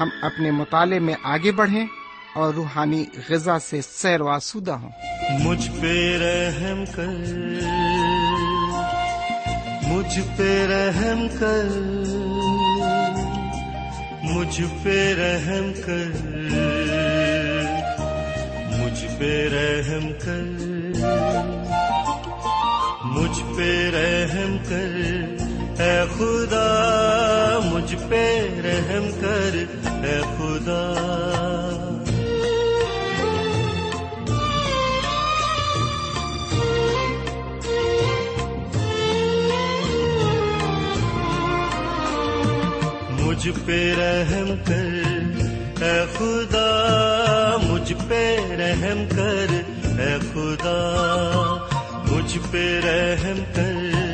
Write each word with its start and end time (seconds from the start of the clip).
ہم 0.00 0.08
اپنے 0.22 0.50
مطالعے 0.50 0.98
میں 0.98 1.14
آگے 1.24 1.52
بڑھیں 1.52 1.86
اور 2.34 2.54
روحانی 2.54 3.04
غذا 3.28 3.58
سے 3.58 3.80
سیر 3.82 4.20
و 4.20 4.28
آسودہ 4.28 4.72
ہوں۔ 4.72 4.90
مجھ 5.40 5.70
پہ 5.80 6.18
رحم 6.18 6.84
کر، 6.96 7.14
مجھ 9.82 10.20
پہ 10.36 10.66
رحم 10.66 11.26
کر، 11.40 11.64
مجھ 14.22 14.62
پہ 14.82 15.14
رحم 15.14 15.72
کر، 15.86 16.10
مجھ 18.78 19.06
پہ 19.18 19.48
رحم 19.48 20.12
کر، 20.24 20.42
مجھ 23.04 23.56
پہ 23.56 23.90
رحم 23.90 24.56
کر۔ 24.68 24.90
اے 25.82 26.04
خدا، 26.16 26.68
مجھ 27.64 27.94
پہ 28.08 28.48
رحم 28.64 29.10
کر۔ 29.20 29.81
اے 30.62 30.68
خدا 30.68 31.02
مجھ 43.20 43.48
پہ 43.66 43.94
رحم 43.98 44.54
کر 44.64 45.82
اے 45.84 46.04
خدا 46.14 46.66
مجھ 47.62 47.92
پہ 48.08 48.36
رحم 48.58 49.04
کر 49.08 49.52
اے 50.00 50.18
خدا 50.32 50.78
مجھ 52.10 52.38
پہ 52.50 52.80
رحم 52.84 53.42
کر 53.54 54.11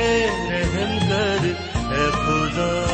پہ 0.00 0.26
رحم 0.50 0.98
کر 1.08 1.44
اے 1.92 2.04
خدا۔ 2.22 2.89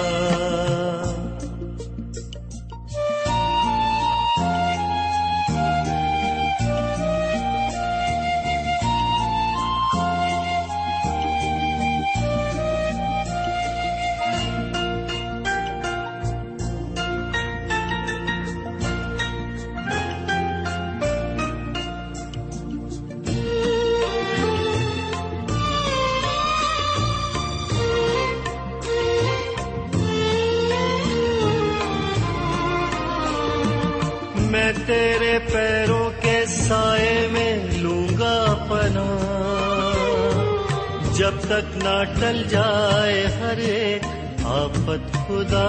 تک 41.49 41.77
نہ 41.77 42.03
ٹل 42.21 42.43
جائے 42.49 43.27
ہر 43.41 43.57
ایک 43.57 44.07
آفت 44.45 45.13
خدا۔ 45.13 45.69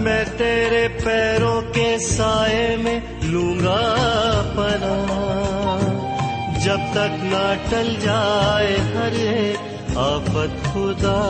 میں 0.00 0.24
تیرے 0.38 0.88
پیروں 1.04 1.60
کے 1.60 1.98
سائے 1.98 2.76
میں 2.76 3.00
لوں 3.22 3.64
گا 3.64 3.80
پنا 4.56 5.04
جب 6.64 6.78
تک 6.92 7.24
نہ 7.24 7.54
ٹل 7.68 7.94
جائے 8.00 8.76
ہر 8.94 9.12
ایک 9.12 9.88
آفت 9.96 10.64
خدا۔ 10.64 11.20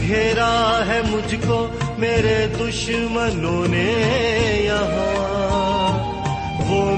گھیرا 0.00 0.82
ہے 0.86 1.00
مجھ 1.10 1.34
کو 1.46 1.66
میرے 1.98 2.46
دشمنوں 2.60 3.68
نے 3.68 3.92
یہاں۔ 4.64 4.89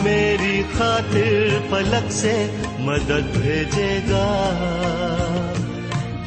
میری 0.02 0.62
خاطر 0.78 1.48
پلک 1.70 2.12
سے 2.12 2.50
مدد 2.78 3.36
بھیجے 3.36 4.00
گا۔ 4.10 4.28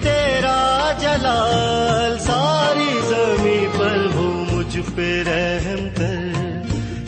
تیرا 0.01 0.91
جلال 0.99 2.19
ساری 2.19 2.99
زمین 3.07 3.77
پر 3.77 4.07
ہو 4.15 4.45
مجھ 4.51 4.79
پہ 4.95 5.23
رحم 5.27 5.87
کر۔ 5.95 6.25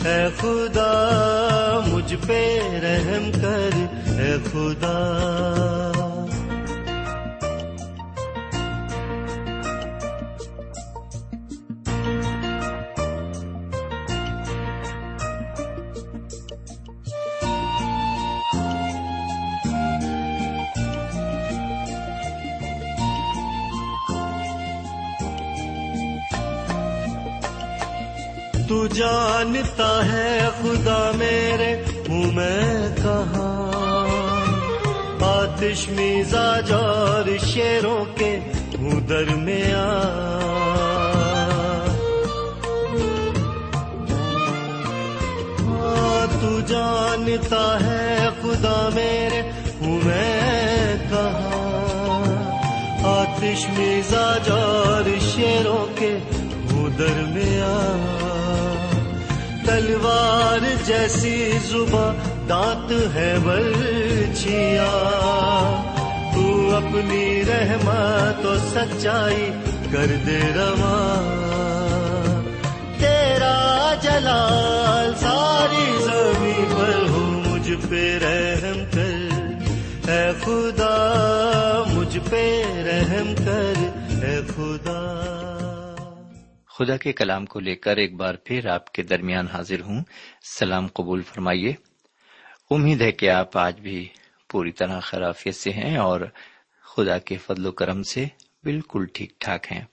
اے 0.08 0.28
خدا، 0.40 1.80
مجھ 1.86 2.14
پہ 2.26 2.58
رحم 2.82 3.30
کر۔ 3.42 3.70
اے 4.06 4.36
خدا۔ 4.52 4.94
جانتا 28.98 30.12
ہے 30.12 30.48
خدا 30.62 31.10
میرے، 31.14 31.82
ہوں 32.08 32.32
میں 32.32 32.96
کہاں؟ 32.96 33.58
آتش 35.20 35.88
مزاج 35.88 36.72
اور 36.72 37.36
شیروں 37.46 38.04
کے 38.16 38.38
ہوں 38.78 39.00
درمیان 39.00 39.78
ہاں 45.60 46.26
تو 46.40 46.60
جانتا 46.60 47.64
ہے 47.80 48.28
خدا 48.42 48.88
میرے، 48.94 49.42
ہوں 49.80 50.00
میں 50.04 50.96
کہاں؟ 51.10 51.58
آتش 53.02 53.68
مزاج 53.68 54.50
اور 54.50 55.18
شیروں 55.34 55.86
کے 55.98 56.18
ہوں 56.72 56.88
درمیان 56.88 57.98
تلوار 57.98 58.17
جیسی 60.88 61.52
زباں 61.62 62.12
دانت 62.48 63.16
ہے 63.16 63.38
برچیا 63.44 64.86
تو 66.34 66.76
اپنی 66.76 67.42
رحمت 67.48 68.46
و 68.46 68.54
سچائی 68.74 69.50
کر 69.92 70.06
دے 70.26 70.40
رواں۔ 70.54 72.42
تیرا 73.00 73.94
جلال 74.02 75.12
ساری 75.20 76.04
زمین 76.04 76.64
پر 76.76 77.10
ہو، 77.10 77.42
مجھ 77.46 77.90
پہ 77.90 78.18
رحم 78.22 78.84
کر۔ 78.92 79.16
اے 80.10 80.30
خدا، 80.44 80.96
مجھ 81.92 82.18
پہ 82.30 82.62
رحم 82.86 83.34
کر۔ 83.44 83.72
اے 84.24 84.40
خدا۔ 84.56 85.47
خدا 86.78 86.96
کے 86.96 87.12
کلام 87.12 87.46
کو 87.46 87.60
لے 87.60 87.76
کر 87.76 87.96
ایک 87.96 88.14
بار 88.14 88.34
پھر 88.34 88.66
آپ 88.66 88.92
کے 88.92 89.02
درمیان 89.02 89.48
حاضر 89.48 89.80
ہوں۔ 89.80 90.04
سلام 90.58 90.86
قبول 90.86 91.22
فرمائیے۔ 91.22 91.74
امید 92.70 93.00
ہے 93.00 93.12
کہ 93.12 93.30
آپ 93.30 93.56
آج 93.56 93.80
بھی 93.80 94.08
پوری 94.48 94.72
طرح 94.72 95.00
خرافیت 95.00 95.54
سے 95.54 95.70
ہیں 95.70 95.96
اور 95.96 96.20
خدا 96.82 97.18
کے 97.18 97.36
فضل 97.36 97.66
و 97.66 97.72
کرم 97.72 98.02
سے 98.02 98.26
بالکل 98.64 99.06
ٹھیک 99.14 99.40
ٹھاک 99.40 99.72
ہیں۔ 99.72 99.84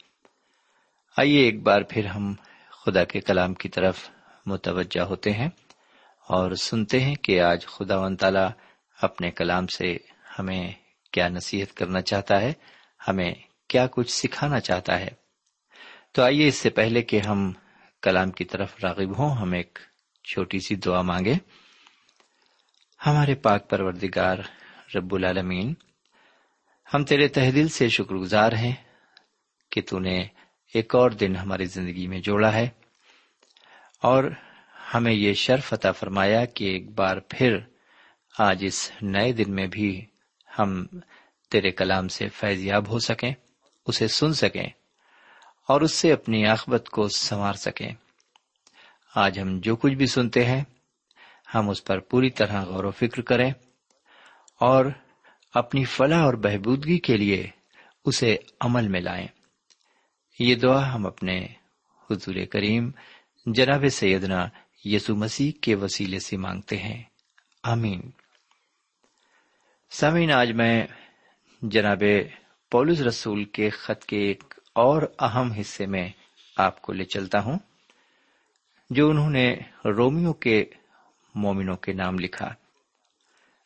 آئیے 1.18 1.42
ایک 1.42 1.62
بار 1.62 1.82
پھر 1.82 2.06
ہم 2.06 2.34
خدا 2.70 3.04
کے 3.04 3.20
کلام 3.20 3.54
کی 3.54 3.70
طرف 3.70 4.10
متوجہ 4.46 5.02
ہوتے 5.02 5.32
ہیں 5.32 5.50
اور 6.30 6.52
سنتے 6.52 7.00
ہیں 7.00 7.16
کہ 7.16 7.42
آج 7.42 7.66
خدا 7.66 8.00
و 8.00 8.16
تعالی 8.16 8.48
اپنے 9.02 9.32
کلام 9.32 9.68
سے 9.68 9.98
ہمیں 10.40 10.72
کیا 11.12 11.28
نصیحت 11.30 11.74
کرنا 11.74 12.02
چاہتا 12.02 12.42
ہے، 12.42 12.54
ہمیں 13.08 13.34
کیا 13.68 13.88
کچھ 13.92 14.12
سکھانا 14.12 14.60
چاہتا 14.60 15.00
ہے۔ 15.00 15.25
تو 16.16 16.24
آئیے 16.24 16.48
اس 16.48 16.56
سے 16.56 16.70
پہلے 16.70 17.02
کہ 17.02 17.20
ہم 17.20 17.52
کلام 18.02 18.32
کی 18.32 18.46
طرف 18.46 18.76
راغب 18.84 19.20
ہوں، 19.20 19.36
ہم 19.36 19.52
ایک 19.52 19.80
چھوٹی 20.24 20.60
سی 20.60 20.76
دعا 20.76 21.02
مانگے۔ 21.02 21.34
ہمارے 23.06 23.36
پاک 23.36 23.70
پروردگار 23.70 24.38
رب 24.96 25.16
العالمین، 25.16 25.74
ہم 26.94 27.04
تیرے 27.04 27.28
تہ 27.28 27.40
دل 27.56 27.68
سے 27.68 27.90
شکر 27.90 28.16
گزار 28.16 28.52
ہیں 28.52 28.76
کہ 29.72 29.82
تو 29.90 30.00
نے 30.00 30.24
ایک 30.74 30.96
اور 30.96 31.12
دن 31.12 31.36
ہماری 31.36 31.66
زندگی 31.66 32.08
میں 32.08 32.20
جوڑا 32.20 32.54
ہے۔ 32.54 32.68
اور 34.04 34.24
ہمیں 34.94 35.14
یہ 35.14 35.34
شرف 35.34 35.74
عطا 35.74 35.92
فرمایا 35.92 36.46
کہ 36.46 36.66
ایک 36.66 36.92
بار 36.92 37.18
پھر 37.30 37.58
آج 38.40 38.64
اس 38.68 38.92
نئے 39.02 39.32
دن 39.32 39.56
میں 39.56 39.68
بھی 39.68 40.06
ہم 40.60 40.86
تیرے 41.50 41.72
کلام 41.72 42.08
سے 42.08 42.30
فیضیاب 42.30 42.88
ہو 42.88 43.00
سکیں، 43.00 43.34
اسے 43.86 44.08
سن 44.08 44.34
سکیں۔ 44.34 44.85
اور 45.68 45.82
اس 45.82 45.94
سے 45.94 46.14
اپنی 46.14 46.46
آخبت 46.46 46.90
کو 46.90 47.08
سنوار 47.08 47.54
سکیں۔ 47.54 47.92
آج 49.16 49.40
ہم 49.40 49.60
جو 49.60 49.76
کچھ 49.76 49.94
بھی 49.94 50.08
سنتے 50.08 50.46
ہیں، 50.46 50.64
ہم 51.56 51.70
اس 51.70 51.84
پر 51.84 52.00
پوری 52.00 52.30
طرح 52.30 52.64
غور 52.64 52.84
و 52.84 52.92
فکر 52.92 53.22
کریں 53.22 53.52
اور 54.60 54.86
اپنی 55.54 55.86
فلاح 55.86 56.24
اور 56.24 56.34
بہبودگی 56.34 56.98
کے 56.98 57.18
لیے 57.18 57.48
اسے 58.06 58.38
عمل 58.60 58.88
میں 58.88 59.02
لائیں۔ 59.02 59.28
یہ 60.40 60.56
دعا 60.56 60.96
ہم 60.96 61.06
اپنے 61.06 61.48
حضور 62.12 62.46
کریم 62.46 62.92
جناب 63.46 63.86
سیدنا 63.92 64.48
یسو 64.86 65.16
مسیح 65.16 65.52
کے 65.62 65.76
وسیلے 65.76 66.20
سے 66.20 66.38
مانگتے 66.38 66.78
ہیں۔ 66.78 67.04
آمین۔ 67.64 68.02
سامعین، 69.90 70.32
آج 70.32 70.52
میں 70.52 70.88
جناب 71.62 72.04
پولس 72.72 73.00
رسول 73.00 73.46
کے 73.46 73.70
خط 73.70 74.06
کے 74.06 74.18
ایک 74.18 74.55
اور 74.76 75.02
اہم 75.20 75.52
حصے 75.52 75.86
میں 75.86 76.10
آپ 76.58 76.82
کو 76.82 76.94
لے 76.94 77.04
چلتا 77.04 77.40
ہوں، 77.40 77.60
جو 78.90 79.10
انہوں 79.10 79.30
نے 79.30 79.56
رومیو 79.86 80.34
کے 80.34 80.66
مومنوں 81.36 81.76
کے 81.76 81.94
نام 81.94 82.20
لکھا۔ 82.20 82.54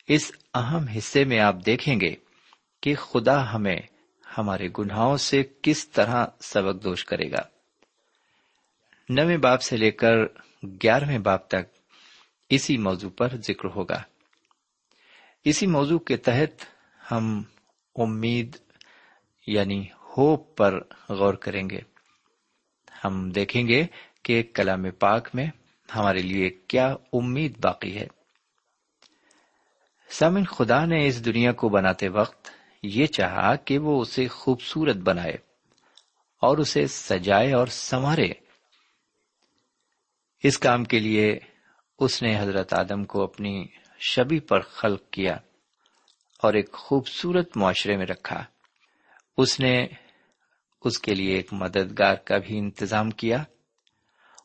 اس 0.08 0.32
اہم 0.54 0.88
حصے 0.88 1.24
میں 1.24 1.40
آپ 1.40 1.54
دیکھیں 1.66 2.00
گے 2.00 2.14
کہ 2.82 2.94
خدا 2.94 3.54
ہمیں 3.54 3.80
ہمارے 4.38 4.68
گناہوں 4.78 5.16
سے 5.16 5.42
کس 5.62 5.88
طرح 5.88 6.26
سبق 6.40 6.84
دوش 6.84 7.04
کرے 7.04 7.30
گا۔ 7.30 7.42
نویں 9.08 9.36
باپ 9.36 9.62
سے 9.62 9.76
لے 9.76 9.90
کر 9.90 10.16
گیارہویں 10.62 11.18
باپ 11.18 11.48
تک 11.48 11.62
اسی 12.48 12.78
موضوع 12.78 13.10
پر 13.10 13.28
ذکر 13.36 13.68
ہوگا۔ 13.76 14.02
اسی 15.44 15.66
موضوع 15.66 15.98
کے 15.98 16.16
تحت 16.16 16.64
ہم 17.12 17.42
امید 17.96 18.56
یعنی 19.46 19.86
ہوپ 20.16 20.56
پر 20.56 20.80
غور 21.08 21.34
کریں 21.34 21.70
گے۔ 21.70 21.80
ہم 23.04 23.30
دیکھیں 23.30 23.68
گے 23.68 23.86
کہ 24.22 24.42
کلام 24.54 24.90
پاک 24.90 25.28
میں 25.34 25.46
ہمارے 25.96 26.22
لیے 26.22 26.50
کیا 26.50 26.94
امید 27.12 27.64
باقی 27.64 27.96
ہے۔ 27.96 28.06
سامن 30.08 30.44
خدا 30.44 30.84
نے 30.84 31.06
اس 31.06 31.24
دنیا 31.24 31.52
کو 31.52 31.68
بناتے 31.68 32.08
وقت 32.08 32.50
یہ 32.82 33.06
چاہا 33.06 33.54
کہ 33.54 33.78
وہ 33.78 34.00
اسے 34.00 34.28
خوبصورت 34.28 34.96
بنائے 34.96 35.34
اور 36.40 36.58
اسے 36.58 36.86
سجائے 36.86 37.52
اور 37.52 37.66
سنوارے۔ 37.66 38.28
اس 40.42 40.58
کام 40.58 40.84
کے 40.84 40.98
لیے 40.98 41.38
اس 41.98 42.22
نے 42.22 42.40
حضرت 42.40 42.72
آدم 42.72 43.04
کو 43.04 43.22
اپنی 43.22 43.66
شبی 43.98 44.40
پر 44.40 44.60
خلق 44.60 45.10
کیا 45.10 45.36
اور 46.38 46.54
ایک 46.54 46.72
خوبصورت 46.72 47.56
معاشرے 47.56 47.96
میں 47.96 48.06
رکھا۔ 48.06 48.44
اس 49.40 49.60
نے 49.60 49.86
اس 50.80 50.98
کے 50.98 51.14
لیے 51.14 51.36
ایک 51.36 51.52
مددگار 51.52 52.14
کا 52.14 52.38
بھی 52.38 52.58
انتظام 52.58 53.10
کیا 53.10 53.42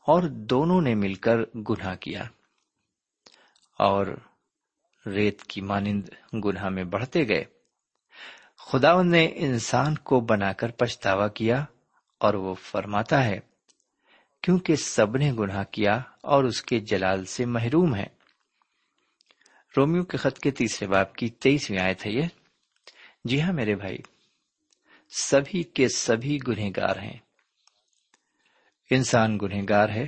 اور 0.08 0.24
دونوں 0.24 0.82
نے 0.82 0.96
مل 0.96 1.14
کر 1.14 1.38
گناہ 1.70 1.96
کیا 1.96 2.24
اور 3.80 4.08
ریت 5.06 5.44
کی 5.44 5.62
مانند 5.62 6.10
گناہ 6.46 6.70
میں 6.70 6.84
بڑھتے 6.84 7.28
گئے۔ 7.28 7.44
خدا 8.58 9.02
نے 9.02 9.32
انسان 9.36 9.96
کو 9.96 10.20
بنا 10.20 10.54
کر 10.54 10.72
پچھتاوا 10.72 11.28
کیا 11.28 11.66
اور 12.18 12.34
وہ 12.34 12.54
فرماتا 12.54 13.24
ہے، 13.26 13.40
کیونکہ 14.42 14.76
سب 14.76 15.18
نے 15.18 15.34
گناہ 15.34 15.64
کیا 15.64 16.02
اور 16.22 16.44
اس 16.44 16.62
کے 16.62 16.80
جلال 16.80 17.26
سے 17.26 17.46
محروم 17.46 17.96
ہے 17.96 18.08
رومیو 19.78 20.04
کے 20.04 20.18
خط 20.18 20.40
کے 20.40 20.52
تیسرے 20.52 20.88
باپ 20.88 21.16
کی 21.16 21.30
تیئیسویں 21.30 21.80
آئے 21.80 21.94
تھے 21.94 22.12
یہ۔ 22.12 22.28
جی 23.26 23.42
ہاں 23.42 23.54
میرے 23.54 23.76
بھائی 23.76 23.98
سبھی 25.18 25.64
کے 25.64 25.90
سبھی 25.90 26.40
گنہگار 26.48 26.96
ہیں۔ 26.96 27.20
انسان 28.90 29.38
گنہگار 29.42 29.90
ہے۔ 29.90 30.08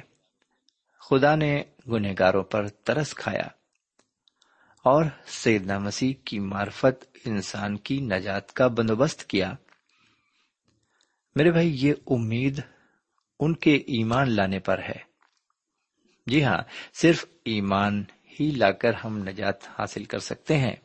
خدا 1.10 1.36
نے 1.36 1.64
گنہگاروں 1.88 2.44
پر 2.44 2.68
ترس 2.68 3.14
کھایا۔ 3.14 3.48
اور 4.84 5.06
سیدنا 5.26 5.80
مسیح 5.80 6.14
کی 6.26 6.40
معرفت 6.40 7.18
انسان 7.26 7.78
کی 7.78 8.02
نجات 8.02 8.54
کا 8.54 8.68
بندوبست 8.68 9.26
کیا۔ 9.26 9.54
میرے 11.36 11.52
بھائی، 11.52 11.88
یہ 11.88 11.94
امید 12.08 12.62
ان 13.40 13.56
کے 13.56 13.76
ایمان 13.76 14.32
لانے 14.32 14.60
پر 14.60 14.80
ہے۔ 14.80 15.00
جی 16.28 16.44
ہاں 16.44 16.64
صرف 16.94 17.26
ایمان 17.46 18.04
ہی 18.40 18.52
لا 18.52 18.72
کر 18.72 18.94
ہم 18.94 19.18
نجات 19.18 19.68
حاصل 19.68 20.04
کر 20.04 20.20
سکتے 20.20 20.58
ہیں۔ 20.58 20.76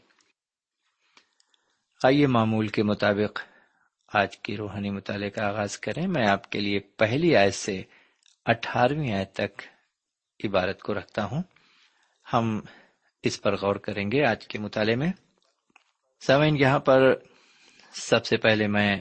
آئیے 2.04 2.26
معمول 2.26 2.68
کے 2.68 2.82
مطابق 2.82 3.40
آج 4.12 4.38
کی 4.38 4.56
روحانی 4.56 4.90
مطالعے 4.90 5.30
کا 5.30 5.46
آغاز 5.46 5.78
کریں۔ 5.78 6.06
میں 6.06 6.28
آپ 6.28 6.50
کے 6.50 6.60
لیے 6.60 6.78
پہلی 6.78 7.36
آیت 7.36 7.54
سے 7.54 7.82
اٹھارہویں 8.44 9.12
آیت 9.12 9.32
تک 9.32 9.62
عبارت 10.44 10.82
کو 10.82 10.94
رکھتا 10.94 11.24
ہوں۔ 11.24 11.42
ہم 12.32 12.60
اس 13.22 13.42
پر 13.42 13.56
غور 13.56 13.76
کریں 13.76 14.10
گے 14.12 14.24
آج 14.24 14.46
کے 14.46 14.58
مطالعے 14.58 14.96
میں۔ 14.96 15.12
سوئن 16.20 16.56
یہاں 16.56 16.78
پر 16.78 17.14
سب 17.92 18.26
سے 18.26 18.36
پہلے 18.36 18.66
میں 18.66 18.96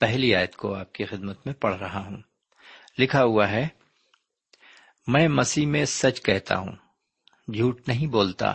پہلی 0.00 0.34
آیت 0.34 0.56
کو 0.56 0.74
آپ 0.74 0.92
کی 0.92 1.04
خدمت 1.04 1.46
میں 1.46 1.54
پڑھ 1.54 1.76
رہا 1.76 2.06
ہوں۔ 2.06 2.16
لکھا 2.98 3.24
ہوا 3.24 3.50
ہے، 3.50 3.68
میں 5.06 5.28
مسیح 5.28 5.66
میں 5.66 5.84
سچ 5.84 6.22
کہتا 6.22 6.58
ہوں، 6.58 6.72
جھوٹ 7.52 7.88
نہیں 7.88 8.06
بولتا، 8.06 8.50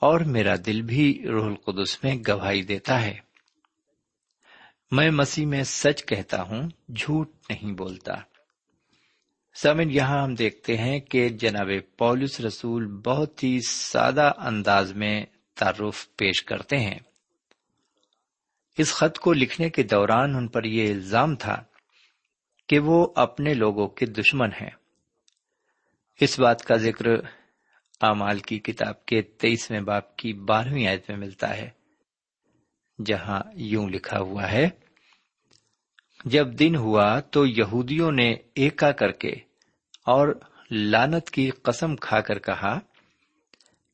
اور 0.00 0.20
میرا 0.20 0.54
دل 0.66 0.82
بھی 0.82 1.24
روح 1.28 1.46
القدس 1.46 2.04
میں 2.04 2.14
گواہی 2.28 2.62
دیتا 2.62 3.02
ہے۔ 3.02 3.25
میں 4.90 5.10
مسیح 5.10 5.46
میں 5.46 5.62
سچ 5.64 6.04
کہتا 6.04 6.42
ہوں، 6.42 6.68
جھوٹ 6.96 7.30
نہیں 7.50 7.72
بولتا۔ 7.72 8.14
سمن 9.62 9.90
یہاں 9.90 10.22
ہم 10.22 10.34
دیکھتے 10.34 10.76
ہیں 10.76 11.00
کہ 11.00 11.28
جناب 11.28 11.70
پولس 11.98 12.40
رسول 12.40 12.86
بہت 12.86 13.44
ہی 13.44 13.58
سادہ 13.68 14.32
انداز 14.38 14.92
میں 14.92 15.24
تعارف 15.54 16.16
پیش 16.16 16.44
کرتے 16.44 16.76
ہیں۔ 16.76 16.98
اس 18.78 18.94
خط 18.94 19.18
کو 19.18 19.32
لکھنے 19.32 19.70
کے 19.70 19.82
دوران 19.82 20.36
ان 20.36 20.48
پر 20.48 20.64
یہ 20.64 20.92
الزام 20.92 21.36
تھا 21.36 21.62
کہ 22.68 22.78
وہ 22.78 23.06
اپنے 23.16 23.54
لوگوں 23.54 23.88
کے 23.88 24.06
دشمن 24.06 24.48
ہیں۔ 24.48 24.70
اس 26.20 26.40
بات 26.40 26.64
کا 26.64 26.76
ذکر 26.76 27.06
اعمال 28.00 28.38
کی 28.38 28.58
کتاب 28.58 29.06
کے 29.06 29.22
تیئیسویں 29.22 29.80
باپ 29.80 30.16
کی 30.16 30.32
بارہویں 30.32 30.86
آیت 30.86 31.10
میں 31.10 31.18
ملتا 31.18 31.56
ہے۔ 31.56 31.85
جہاں 33.04 33.40
یوں 33.54 33.88
لکھا 33.88 34.18
ہوا 34.18 34.52
ہے، 34.52 34.68
جب 36.24 36.58
دن 36.58 36.76
ہوا 36.76 37.20
تو 37.20 37.46
یہودیوں 37.46 38.12
نے 38.12 38.34
ایکا 38.54 38.92
کر 38.92 39.10
کے 39.12 39.30
اور 40.06 40.40
لانت 40.70 41.30
کی 41.30 41.50
قسم 41.50 41.96
کھا 41.96 42.20
کر 42.20 42.38
کہا 42.38 42.78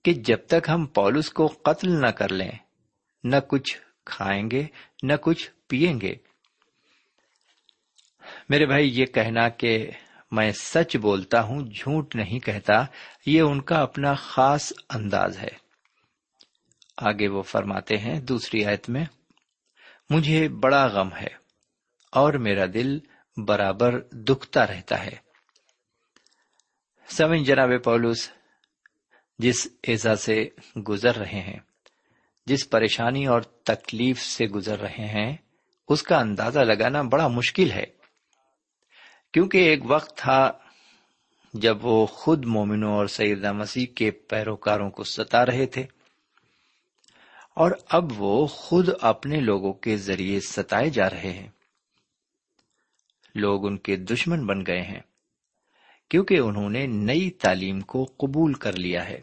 کہ 0.04 0.12
جب 0.12 0.38
تک 0.47 0.68
ہم 0.68 0.87
پولس 0.87 1.30
کو 1.30 1.47
قتل 1.47 2.00
نہ 2.00 2.06
کر 2.06 2.28
لیں، 2.28 2.50
نہ 3.25 3.37
کچھ 3.49 3.78
کھائیں 4.04 4.50
گے، 4.50 4.66
نہ 5.02 5.12
کچھ 5.23 5.50
پیئیں 5.68 6.00
گے۔ 6.00 6.14
میرے 8.49 8.66
بھائی، 8.66 9.00
یہ 9.00 9.06
کہنا 9.06 9.49
کہ 9.49 9.90
میں 10.30 10.52
سچ 10.52 10.97
بولتا 10.97 11.42
ہوں، 11.42 11.61
جھوٹ 11.61 12.16
نہیں 12.16 12.38
کہتا، 12.38 12.85
یہ 13.26 13.40
ان 13.40 13.61
کا 13.61 13.75
اپنا 13.75 14.14
خاص 14.14 14.73
انداز 14.90 15.38
ہے۔ 15.38 15.62
آگے 16.96 17.28
وہ 17.28 17.42
فرماتے 17.42 17.96
ہیں 17.96 18.20
دوسری 18.20 18.64
آیت 18.64 18.90
میں، 18.90 19.04
مجھے 20.11 20.49
بڑا 20.49 20.87
غم 20.87 21.16
ہے 21.16 21.28
اور 22.12 22.34
میرا 22.34 22.64
دل 22.75 22.99
برابر 23.37 24.00
دکھتا 24.00 24.66
رہتا 24.66 25.04
ہے۔ 25.04 25.16
سمن 27.08 27.44
جناب 27.44 27.70
پولوس، 27.84 28.30
جس 29.38 29.68
ایزا 29.82 30.16
سے 30.16 30.49
گزر 30.88 31.16
رہے 31.16 31.40
ہیں، 31.40 31.58
جس 32.46 32.70
پریشانی 32.70 33.26
اور 33.26 33.42
تکلیف 33.42 34.22
سے 34.22 34.46
گزر 34.46 34.80
رہے 34.80 35.06
ہیں، 35.06 35.37
اس 35.88 36.02
کا 36.02 36.18
اندازہ 36.18 36.61
لگانا 36.61 37.02
بڑا 37.02 37.28
مشکل 37.28 37.70
ہے۔ 37.70 37.84
کیونکہ 39.32 39.58
ایک 39.58 39.80
وقت 39.84 40.16
تھا 40.16 40.52
جب 41.54 41.84
وہ 41.84 42.06
خود 42.06 42.44
مومنوں 42.44 42.92
اور 42.92 43.06
سیدہ 43.06 43.52
مسیح 43.52 43.87
کے 43.94 44.11
پیروکاروں 44.11 44.90
کو 44.90 45.04
ستا 45.04 45.46
رہے 45.46 45.66
تھے۔ 45.66 45.87
اور 47.54 47.71
اب 47.88 48.04
وہ 48.16 48.47
خود 48.47 48.88
اپنے 49.00 49.40
لوگوں 49.40 49.73
کے 49.73 49.97
ذریعے 49.97 50.40
ستائے 50.40 50.90
جا 50.90 51.11
رہے 51.11 51.32
ہیں۔ 51.32 51.49
لوگ 53.35 53.66
ان 53.66 53.78
کے 53.78 53.97
دشمن 53.97 54.47
بن 54.47 54.66
گئے 54.66 54.82
ہیں، 54.82 55.00
کیونکہ 56.11 56.38
انہوں 56.38 56.71
نے 56.71 56.87
نئی 56.87 57.30
تعلیم 57.30 57.80
کو 57.80 58.04
قبول 58.04 58.52
کر 58.54 58.76
لیا 58.76 59.09
ہے۔ 59.09 59.21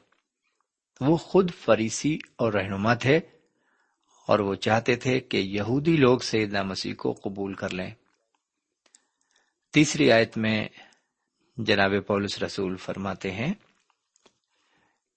وہ 1.01 1.17
خود 1.17 1.51
فریسی 1.53 2.17
اور 2.35 2.53
رہنما 2.53 2.93
تھے 2.93 3.19
اور 4.27 4.39
وہ 4.39 4.55
چاہتے 4.55 4.95
تھے 4.95 5.19
کہ 5.19 5.37
یہودی 5.37 5.97
لوگ 5.97 6.19
سیدنا 6.19 6.63
مسیح 6.63 6.93
کو 6.93 7.13
قبول 7.13 7.53
کر 7.53 7.69
لیں۔ 7.69 7.91
تیسری 9.73 10.11
آیت 10.11 10.37
میں 10.37 10.67
جناب 11.57 11.91
پولس 12.07 12.43
رسول 12.43 12.75
فرماتے 12.75 13.31
ہیں، 13.31 13.53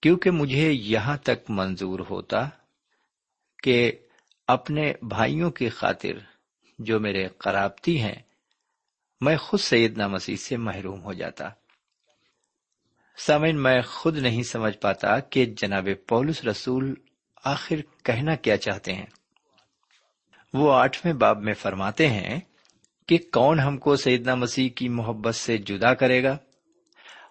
کیونکہ 0.03 0.31
مجھے 0.31 0.73
یہاں 0.73 1.17
تک 1.17 1.51
منظور 1.51 2.01
ہوتا 2.11 2.49
کہ 3.63 3.93
اپنے 4.49 4.93
بھائیوں 5.03 5.51
کی 5.51 5.69
خاطر 5.69 6.13
جو 6.79 7.01
میرے 7.01 7.29
قرابتی 7.29 8.01
ہیں، 8.01 8.23
میں 9.21 9.37
خود 9.37 9.61
سیدنا 9.61 10.07
مسیح 10.07 10.37
سے 10.37 10.57
محروم 10.57 11.03
ہو 11.05 11.13
جاتا۔ 11.13 11.49
سامن 13.17 13.63
میں 13.63 13.83
خود 13.83 14.19
نہیں 14.19 14.43
سمجھ 14.43 14.79
پاتا 14.79 15.19
کہ 15.19 15.47
جناب 15.47 15.89
پولس 16.09 16.45
رسول 16.45 16.95
آخر 17.45 17.77
کہنا 18.05 18.35
کیا 18.35 18.57
چاہتے 18.57 18.95
ہیں۔ 18.95 19.07
وہ 20.55 20.73
آٹھویں 20.73 21.13
باب 21.13 21.43
میں 21.43 21.55
فرماتے 21.55 22.09
ہیں 22.09 22.41
کہ 23.09 23.19
کون 23.33 23.61
ہم 23.61 23.79
کو 23.79 23.97
سیدنا 23.97 24.35
مسیح 24.35 24.69
کی 24.71 24.89
محبت 24.89 25.35
سے 25.35 25.59
جدا 25.59 25.95
کرے 25.95 26.23
گا؟ 26.23 26.39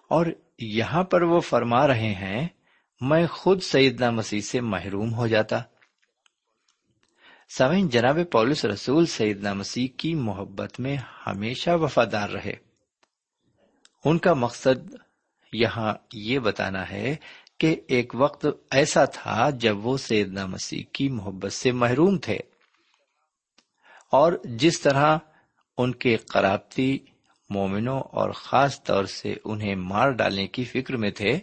اور 0.08 0.26
یہاں 0.58 1.04
پر 1.04 1.22
وہ 1.22 1.40
فرما 1.40 1.86
رہے 1.86 2.14
ہیں، 2.14 2.48
میں 3.00 3.26
خود 3.26 3.62
سیدنا 3.62 4.10
مسیح 4.10 4.40
سے 4.40 4.60
محروم 4.60 5.14
ہو 5.14 5.26
جاتا۔ 5.26 5.62
سوئن 7.58 7.88
جناب 7.88 8.18
پولس 8.32 8.64
رسول 8.64 9.06
سیدنا 9.06 9.52
مسیح 9.52 9.88
کی 9.96 10.14
محبت 10.14 10.80
میں 10.80 10.96
ہمیشہ 11.26 11.70
وفادار 11.70 12.28
رہے۔ 12.28 12.54
ان 14.04 14.18
کا 14.18 14.34
مقصد 14.34 14.94
یہاں 15.52 15.94
یہ 16.12 16.38
بتانا 16.38 16.90
ہے 16.90 17.16
کہ 17.58 17.80
ایک 17.88 18.12
وقت 18.14 18.46
ایسا 18.70 19.04
تھا 19.04 19.50
جب 19.50 19.86
وہ 19.86 19.96
سیدنا 19.96 20.46
مسیح 20.46 20.82
کی 20.92 21.08
محبت 21.08 21.52
سے 21.52 21.72
محروم 21.72 22.18
تھے۔ 22.18 22.38
اور 24.10 24.32
جس 24.44 24.80
طرح 24.80 25.18
ان 25.78 25.92
کے 25.92 26.16
قرابتی 26.16 26.98
مومنوں 27.50 28.00
اور 28.00 28.30
خاص 28.30 28.82
طور 28.82 29.04
سے 29.04 29.34
انہیں 29.44 29.74
مار 29.74 30.10
ڈالنے 30.10 30.46
کی 30.46 30.64
فکر 30.64 30.96
میں 30.96 31.10
تھے، 31.10 31.40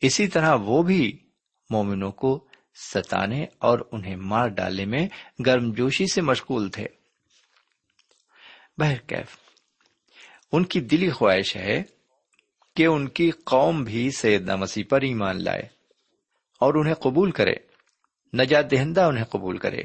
اسی 0.00 0.26
طرح 0.26 0.54
وہ 0.54 0.82
بھی 0.82 1.18
مومنوں 1.70 2.12
کو 2.12 2.46
ستانے 2.74 3.46
اور 3.58 3.78
انہیں 3.92 4.16
مار 4.16 4.48
ڈالنے 4.48 4.84
میں 4.84 5.08
گرم 5.46 5.72
جوشی 5.72 6.06
سے 6.06 6.20
مشغول 6.20 6.70
تھے۔ 6.70 6.86
بہرکیف 8.78 9.36
ان 10.52 10.64
کی 10.64 10.80
دلی 10.80 11.10
خواہش 11.10 11.56
ہے 11.56 11.82
کہ 12.76 12.86
ان 12.86 13.08
کی 13.08 13.30
قوم 13.30 13.84
بھی 13.84 14.10
سیدنا 14.10 14.56
مسیح 14.56 14.84
پر 14.88 15.00
ایمان 15.00 15.44
لائے 15.44 15.62
اور 16.58 16.74
انہیں 16.74 16.94
قبول 16.94 17.30
کرے، 17.30 17.54
نجات 18.36 18.70
دہندہ 18.70 19.00
انہیں 19.00 19.24
قبول 19.24 19.58
کرے۔ 19.58 19.82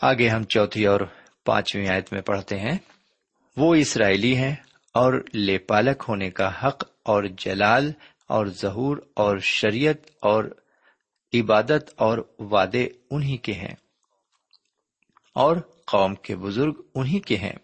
آگے 0.00 0.28
ہم 0.28 0.44
چوتھی 0.44 0.86
اور 0.86 1.00
پانچویں 1.44 1.88
آیت 1.88 2.12
میں 2.12 2.20
پڑھتے 2.20 2.58
ہیں، 2.58 2.78
وہ 3.56 3.74
اسرائیلی 3.74 4.36
ہیں 4.36 4.54
اور 4.94 5.24
لے 5.34 5.58
پالک 5.58 6.04
ہونے 6.08 6.30
کا 6.30 6.66
حق 6.66 6.84
اور 7.02 7.24
جلال 7.38 7.92
اور 8.26 8.46
ظہور 8.46 8.96
اور 9.14 9.38
شریعت 9.38 9.96
اور 10.20 10.44
عبادت 11.34 11.90
اور 11.96 12.18
وعدے 12.38 12.88
انہی 13.10 13.36
کے 13.36 13.52
ہیں 13.52 13.74
اور 15.34 15.56
قوم 15.86 16.14
کے 16.14 16.36
بزرگ 16.36 16.72
انہی 16.94 17.20
کے 17.20 17.36
ہیں 17.36 17.56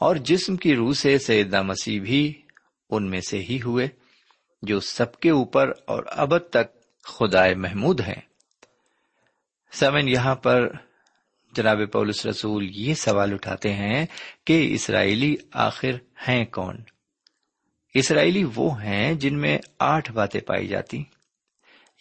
اور 0.00 0.16
جسم 0.16 0.56
کی 0.56 0.76
روح 0.76 0.92
سے 0.92 1.18
سیدہ 1.18 1.62
مسیح 1.62 2.00
بھی 2.00 2.42
ان 2.90 3.10
میں 3.10 3.20
سے 3.20 3.38
ہی 3.38 3.58
ہوئے 3.64 3.88
جو 4.62 4.80
سب 4.80 5.16
کے 5.16 5.30
اوپر 5.30 5.68
اور 5.86 6.02
ابد 6.06 6.50
تک 6.50 7.02
خدائے 7.04 7.54
محمود 7.54 8.00
ہیں۔ 8.00 8.20
سمن 9.72 10.08
یہاں 10.08 10.34
پر 10.34 10.68
جناب 11.52 11.78
پولس 11.92 12.26
رسول 12.26 12.68
یہ 12.70 12.94
سوال 12.94 13.32
اٹھاتے 13.32 13.72
ہیں 13.72 14.06
کہ 14.44 14.74
اسرائیلی 14.74 15.36
آخر 15.52 15.90
ہیں 16.28 16.44
کون؟ 16.44 16.76
اسرائیلی 17.94 18.44
وہ 18.54 18.82
ہیں 18.82 19.14
جن 19.14 19.40
میں 19.40 19.58
آٹھ 19.78 20.12
باتیں 20.12 20.40
پائی 20.40 20.68
جاتی۔ 20.68 21.04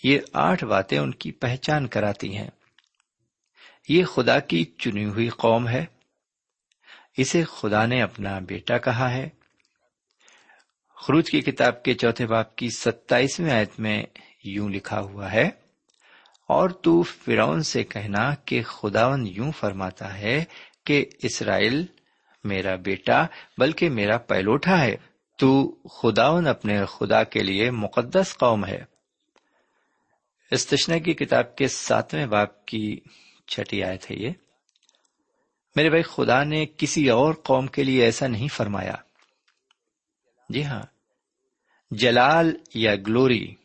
یہ 0.03 0.19
آٹھ 0.33 0.63
باتیں 0.65 0.99
ان 0.99 1.11
کی 1.11 1.31
پہچان 1.31 1.87
کراتی 1.87 2.37
ہیں۔ 2.37 2.49
یہ 3.89 4.05
خدا 4.05 4.39
کی 4.39 4.63
چنی 4.63 5.05
ہوئی 5.05 5.29
قوم 5.29 5.67
ہے۔ 5.67 5.85
اسے 7.17 7.43
خدا 7.43 7.85
نے 7.85 8.01
اپنا 8.01 8.39
بیٹا 8.39 8.77
کہا 8.77 9.11
ہے۔ 9.11 9.29
خروج 10.95 11.31
کی 11.31 11.41
کتاب 11.41 11.83
کے 11.83 11.93
چوتھے 11.93 12.27
باپ 12.27 12.55
کی 12.55 12.69
ستائیسویں 12.69 13.51
آیت 13.51 13.79
میں 13.79 14.03
یوں 14.43 14.69
لکھا 14.69 14.99
ہوا 14.99 15.31
ہے، 15.31 15.49
اور 16.47 16.69
تو 16.69 17.01
فرون 17.01 17.63
سے 17.63 17.83
کہنا 17.83 18.35
کہ 18.35 18.63
خداون 18.63 19.27
یوں 19.27 19.51
فرماتا 19.51 20.17
ہے 20.17 20.43
کہ 20.85 21.05
اسرائیل 21.23 21.85
میرا 22.43 22.75
بیٹا 22.75 23.25
بلکہ 23.57 23.89
میرا 23.89 24.17
پیلوٹا 24.17 24.81
ہے۔ 24.81 24.95
تو 25.37 25.75
خداون 25.89 26.47
اپنے 26.47 26.85
خدا 26.85 27.23
کے 27.23 27.39
لیے 27.43 27.71
مقدس 27.71 28.37
قوم 28.37 28.65
ہے۔ 28.65 28.94
استشنا 30.51 30.97
کی 30.97 31.13
کتاب 31.13 31.55
کے 31.55 31.67
ساتویں 31.67 32.25
باپ 32.25 32.65
کی 32.65 32.99
چھٹی 33.47 33.83
آئے 33.83 33.97
تھے 33.97 34.15
یہ۔ 34.15 34.31
میرے 35.75 35.89
بھائی، 35.89 36.03
خدا 36.03 36.43
نے 36.43 36.65
کسی 36.77 37.09
اور 37.09 37.33
قوم 37.33 37.67
کے 37.67 37.83
لیے 37.83 38.03
ایسا 38.03 38.27
نہیں 38.27 38.47
فرمایا۔ 38.47 38.95
جی 40.49 40.63
ہاں 40.65 40.81
جلال 41.91 42.55
یا 42.75 42.95
گلوری، 42.95 43.55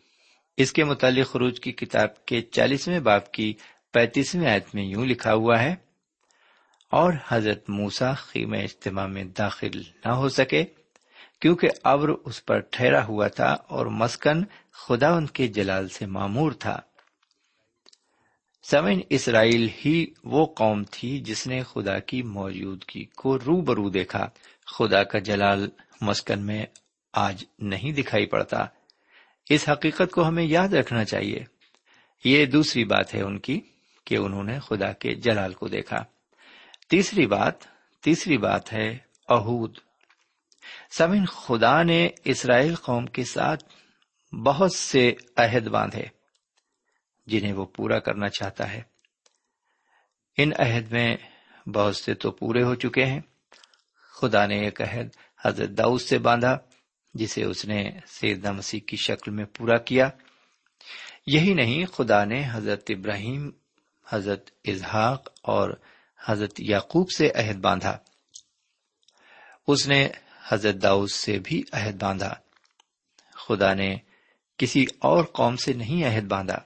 اس 0.57 0.73
کے 0.73 0.85
متعلق 0.85 1.31
خروج 1.33 1.61
کی 1.61 1.73
کتاب 1.73 2.25
کے 2.27 2.41
چالیسویں 2.43 3.01
باپ 3.01 3.33
کی 3.33 3.55
پینتیسویں 3.93 4.49
آیت 4.49 4.75
میں 4.75 4.85
یوں 4.85 5.07
لکھا 5.07 5.35
ہوا 5.35 5.63
ہے، 5.63 5.75
اور 6.93 7.13
حضرت 7.29 7.69
موسا 7.71 8.13
خیم 8.13 8.53
اجتماع 8.53 9.07
میں 9.07 9.25
داخل 9.25 9.83
نہ 10.05 10.13
ہو 10.13 10.29
سکے۔ 10.29 10.65
کیونکہ 11.41 11.69
ابر 11.85 12.09
اس 12.09 12.45
پر 12.45 12.61
ٹھہرا 12.61 13.07
ہوا 13.07 13.29
تھا 13.29 13.57
اور 13.69 13.87
مسکن 13.87 14.45
خدا 14.73 15.11
ان 15.11 15.27
کے 15.27 15.47
جلال 15.47 15.89
سے 15.89 16.07
معمور 16.07 16.53
تھا۔ 16.53 16.81
سمن 18.63 19.01
اسرائیل 19.11 19.69
ہی 19.85 20.07
وہ 20.25 20.47
قوم 20.47 20.83
تھی 20.91 21.21
جس 21.21 21.47
نے 21.47 21.63
خدا 21.63 21.99
کی 21.99 22.23
موجودگی 22.23 23.05
کو 23.05 23.39
رو 23.39 23.61
برو 23.61 23.89
دیکھا۔ 23.89 24.29
خدا 24.79 25.05
کا 25.05 25.19
جلال 25.19 25.69
مسکن 26.01 26.47
میں 26.47 26.67
آج 27.13 27.45
نہیں 27.59 27.93
دکھائی 27.93 28.27
پڑتا۔ 28.27 28.65
اس 29.51 29.69
حقیقت 29.69 30.11
کو 30.13 30.29
ہمیں 30.29 30.45
یاد 30.45 30.69
رکھنا 30.69 31.05
چاہیے۔ 31.05 31.45
یہ 32.25 32.47
دوسری 32.47 32.85
بات 32.85 33.15
ہے 33.15 33.23
ان 33.23 33.39
کی 33.39 33.61
کہ 34.05 34.17
انہوں 34.17 34.45
نے 34.45 34.59
خدا 34.61 34.93
کے 34.93 35.15
جلال 35.15 35.53
کو 35.53 35.69
دیکھا۔ 35.69 36.05
تیسری 36.91 37.27
بات 37.27 37.55
تیسری 38.03 38.39
بات 38.39 38.73
ہے 38.73 38.99
اہود 39.29 39.79
سمن 40.91 41.27
خدا 41.27 41.83
نے 41.83 42.09
اسرائیل 42.25 42.75
قوم 42.75 43.07
کے 43.07 43.25
ساتھ 43.25 43.65
بہت 44.35 44.75
سے 44.75 45.15
عہد 45.37 45.67
باندھے 45.67 46.03
جنہیں 47.27 47.53
وہ 47.53 47.65
پورا 47.65 47.99
کرنا 47.99 48.29
چاہتا 48.29 48.73
ہے۔ 48.73 48.83
ان 50.37 50.51
عہد 50.59 50.93
میں 50.93 51.17
بہت 51.67 51.97
سے 51.97 52.15
تو 52.15 52.31
پورے 52.31 52.63
ہو 52.63 52.75
چکے 52.75 53.05
ہیں۔ 53.05 53.21
خدا 54.21 54.47
نے 54.47 54.61
ایک 54.61 54.81
عہد 54.81 55.09
حضرت 55.45 55.69
داؤد 55.69 56.01
سے 56.01 56.19
باندھا، 56.19 56.59
جسے 57.15 57.45
اس 57.45 57.65
نے 57.65 57.91
سیدنا 58.07 58.53
مسیح 58.53 58.81
کی 58.81 58.97
شکل 58.97 59.31
میں 59.31 59.45
پورا 59.45 59.79
کیا۔ 59.79 60.09
یہی 61.27 61.55
نہیں، 61.55 61.85
خدا 61.85 62.25
نے 62.25 62.49
حضرت 62.53 62.83
ابراہیم، 62.89 63.51
حضرت 64.09 64.51
اظہاق 64.65 65.29
اور 65.43 65.71
حضرت 66.25 66.55
یعقوب 66.59 67.11
سے 67.17 67.31
عہد 67.35 67.57
باندھا۔ 67.57 67.99
اس 69.67 69.89
نے 69.89 70.09
حضرت 70.53 70.75
داؤد 70.83 71.11
سے 71.11 71.39
بھی 71.39 71.63
عہد 71.73 72.03
باندھا۔ 72.03 72.35
خدا 73.35 73.75
نے 73.75 73.97
کسی 74.59 74.85
اور 74.99 75.25
قوم 75.25 75.57
سے 75.57 75.73
نہیں 75.73 76.05
عہد 76.05 76.25
باندھا۔ 76.25 76.59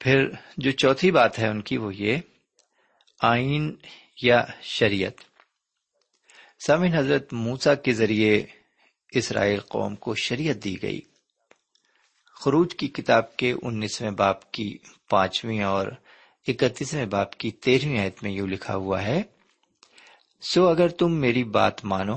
پھر 0.00 0.28
جو 0.56 0.70
چوتھی 0.70 1.10
بات 1.10 1.38
ہے 1.38 1.48
ان 1.48 1.62
کی 1.62 1.76
وہ 1.76 1.94
یہ، 1.94 2.16
آئین 3.22 3.76
یا 4.22 4.44
شریعت۔ 4.62 5.12
سامن 6.66 6.94
حضرت 6.94 7.32
موسا 7.32 7.74
کے 7.74 7.92
ذریعے 7.92 8.44
اسرائیل 9.10 9.60
قوم 9.60 9.96
کو 9.96 10.14
شریعت 10.14 10.64
دی 10.64 10.82
گئی۔ 10.82 11.00
خروج 12.44 12.74
کی 12.74 12.88
کتاب 12.88 13.36
کے 13.36 13.54
انیسویں 13.62 14.10
باپ 14.10 14.52
کی 14.52 14.78
پانچویں 15.10 15.62
اور 15.62 15.86
اکتیسویں 16.48 17.06
باپ 17.06 17.32
کی 17.32 17.50
تیرہویں 17.50 17.98
آیت 17.98 18.22
میں 18.22 18.30
یوں 18.30 18.48
لکھا 18.48 18.74
ہوا 18.74 19.02
ہے 19.02 19.22
سو 20.40 20.68
اگر 20.68 20.88
تم 20.88 21.12
میری 21.12 21.44
بات 21.44 21.84
مانو 21.84 22.16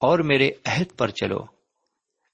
اور 0.00 0.18
میرے 0.18 0.50
عہد 0.64 0.98
پر 0.98 1.10
چلو، 1.10 1.44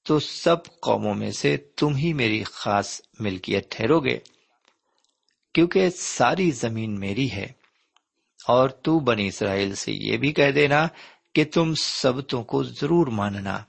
تو 0.02 0.18
سب 0.18 0.56
قوموں 0.80 1.14
میں 1.14 1.30
سے 1.30 1.56
تم 1.56 1.96
ہی 1.96 2.12
میری 2.12 2.44
خاص 2.44 3.00
ملکیت 3.20 3.70
ٹھہرو 3.70 4.00
گے، 4.00 4.18
کیونکہ 5.54 5.90
ساری 5.90 6.50
زمین 6.50 7.00
میری 7.00 7.32
ہے۔ 7.32 7.46
اور 8.48 8.68
تو 8.68 8.98
بنی 8.98 9.26
اسرائیل 9.26 9.74
سے 9.74 9.92
یہ 9.92 10.16
بھی 10.16 10.32
کہہ 10.32 10.50
دینا 10.50 10.88
کہ 11.34 11.44
تم 11.44 11.74
سبتوں 11.74 12.44
کو 12.44 12.62
ضرور 12.62 13.06
ماننا۔ 13.06 13.62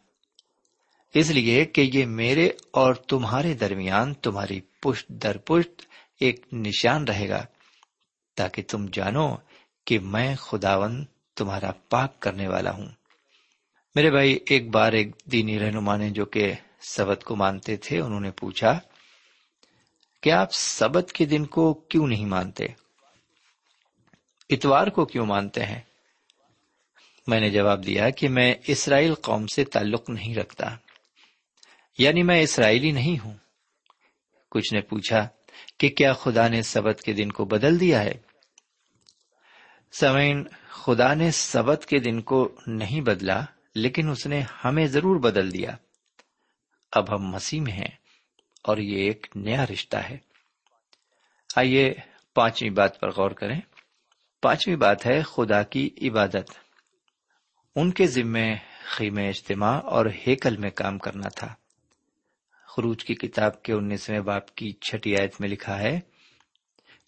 اس 1.14 1.30
لیے 1.30 1.66
کہ 1.66 1.90
یہ 1.94 2.06
میرے 2.06 2.50
اور 2.72 2.94
تمہارے 2.94 3.54
درمیان 3.54 4.14
تمہاری 4.14 4.62
پشت 4.82 5.08
در 5.08 5.38
پشت 5.38 5.82
ایک 6.20 6.46
نشان 6.54 7.04
رہے 7.04 7.30
گا، 7.30 7.46
تاکہ 8.36 8.62
تم 8.68 8.86
جانو 8.94 9.36
کہ 9.86 10.00
میں 10.00 10.36
خداون 10.36 11.06
تمہارا 11.40 11.72
پاک 11.90 12.20
کرنے 12.20 12.48
والا 12.48 12.72
ہوں۔ 12.72 12.88
میرے 13.96 14.12
بھائی، 14.12 14.40
ایک 14.50 14.70
بار 14.70 14.94
ایک 14.94 15.16
دینی 15.32 15.60
رہنما 15.60 15.98
نے 15.98 16.10
جو 16.10 16.26
کہ 16.26 16.54
سبت 16.82 17.24
کو 17.24 17.36
مانتے 17.36 17.78
تھے، 17.78 18.00
انہوں 18.00 18.20
نے 18.20 18.32
پوچھا 18.32 18.80
کہ 20.24 20.32
آپ 20.32 20.54
سبت 20.54 21.12
کے 21.12 21.26
دن 21.26 21.46
کو 21.46 21.74
کیوں 21.74 22.08
نہیں 22.08 22.26
مانتے؟ 22.26 22.66
اتوار 24.50 24.88
کو 24.88 25.06
کیوں 25.06 25.26
مانتے 25.26 25.66
ہیں؟ 25.66 25.82
میں 27.28 27.40
نے 27.40 27.50
جواب 27.50 27.86
دیا 27.86 28.10
کہ 28.10 28.30
میں 28.30 28.56
اسرائیل 28.68 29.14
قوم 29.14 29.48
سے 29.48 29.64
تعلق 29.64 30.10
نہیں 30.10 30.36
رکھتا۔ 30.36 30.76
یعنی 31.98 32.24
میں 32.24 32.42
اسرائیلی 32.42 32.92
نہیں 32.92 33.26
ہوں۔ 33.26 33.38
کچھ 34.52 34.74
نے 34.74 34.82
پوچھا 34.82 35.28
کہ 35.78 35.90
کیا 35.90 36.14
خدا 36.14 36.48
نے 36.48 36.62
سبت 36.62 37.02
کے 37.02 37.14
دن 37.14 37.32
کو 37.32 37.46
بدل 37.46 37.80
دیا 37.80 38.04
ہے؟ 38.04 38.14
سمین 39.92 40.44
خدا 40.70 41.14
نے 41.14 41.32
سبت 41.32 41.86
کے 41.86 42.00
دن 42.00 42.22
کو 42.22 42.56
نہیں 42.68 43.02
بدلا، 43.02 43.46
لیکن 43.76 44.10
اس 44.10 44.28
نے 44.28 44.42
ہمیں 44.66 44.86
ضرور 44.86 45.20
بدل 45.20 45.54
دیا۔ 45.54 45.76
اب 46.92 47.16
ہم 47.16 47.28
مسیح 47.28 47.62
میں 47.62 47.74
ہیں 47.74 47.98
اور 48.64 48.78
یہ 48.78 48.98
ایک 48.98 49.28
نیا 49.36 49.66
رشتہ 49.66 49.98
ہے۔ 49.98 50.18
آئیے 51.56 51.94
پانچویں 52.36 52.72
بات 52.72 53.00
پر 53.00 53.12
غور 53.12 53.32
کریں۔ 53.32 53.62
پانچویں 54.42 54.76
بات 54.76 55.06
ہے 55.06 55.22
خدا 55.22 55.64
کی 55.64 55.90
عبادت۔ 56.02 56.52
ان 57.76 57.92
کے 57.92 58.08
ذمے 58.08 58.56
خیم 58.86 59.18
اجتماع 59.18 59.80
اور 59.80 60.06
ہیکل 60.28 60.58
میں 60.58 60.70
کام 60.70 60.98
کرنا 60.98 61.30
تھا۔ 61.30 61.54
خروج 62.68 63.04
کی 63.04 63.16
کتاب 63.16 63.64
کے 63.64 63.74
انیسویں 63.74 64.20
باپ 64.20 64.56
کی 64.56 64.72
چھٹی 64.72 65.18
آیت 65.18 65.42
میں 65.42 65.50
لکھا 65.50 65.80
ہے، 65.80 66.00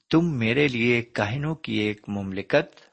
تم 0.09 0.38
میرے 0.38 0.68
لیے 0.68 1.01
کاہنوں 1.01 1.55
کی 1.55 1.74
ایک 1.74 2.09
مملکت 2.09 2.91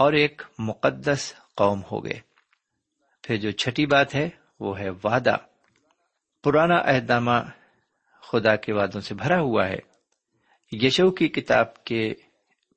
اور 0.00 0.12
ایک 0.12 0.42
مقدس 0.58 1.34
قوم 1.56 1.80
ہو 1.90 2.04
گئے۔ 2.04 2.20
پھر 3.22 3.36
جو 3.36 3.50
چھٹی 3.50 3.86
بات 3.86 4.14
ہے، 4.14 4.28
وہ 4.60 4.78
ہے 4.78 4.90
وعدہ۔ 4.90 5.36
پرانا 6.44 6.74
اہدامہ 6.74 7.30
خدا 8.22 8.56
کے 8.56 8.72
وعدوں 8.72 9.00
سے 9.00 9.14
بھرا 9.14 9.40
ہوا 9.40 9.68
ہے۔ 9.68 9.78
یشو 10.72 11.10
کی 11.10 11.28
کتاب 11.28 11.84
کے 11.84 12.14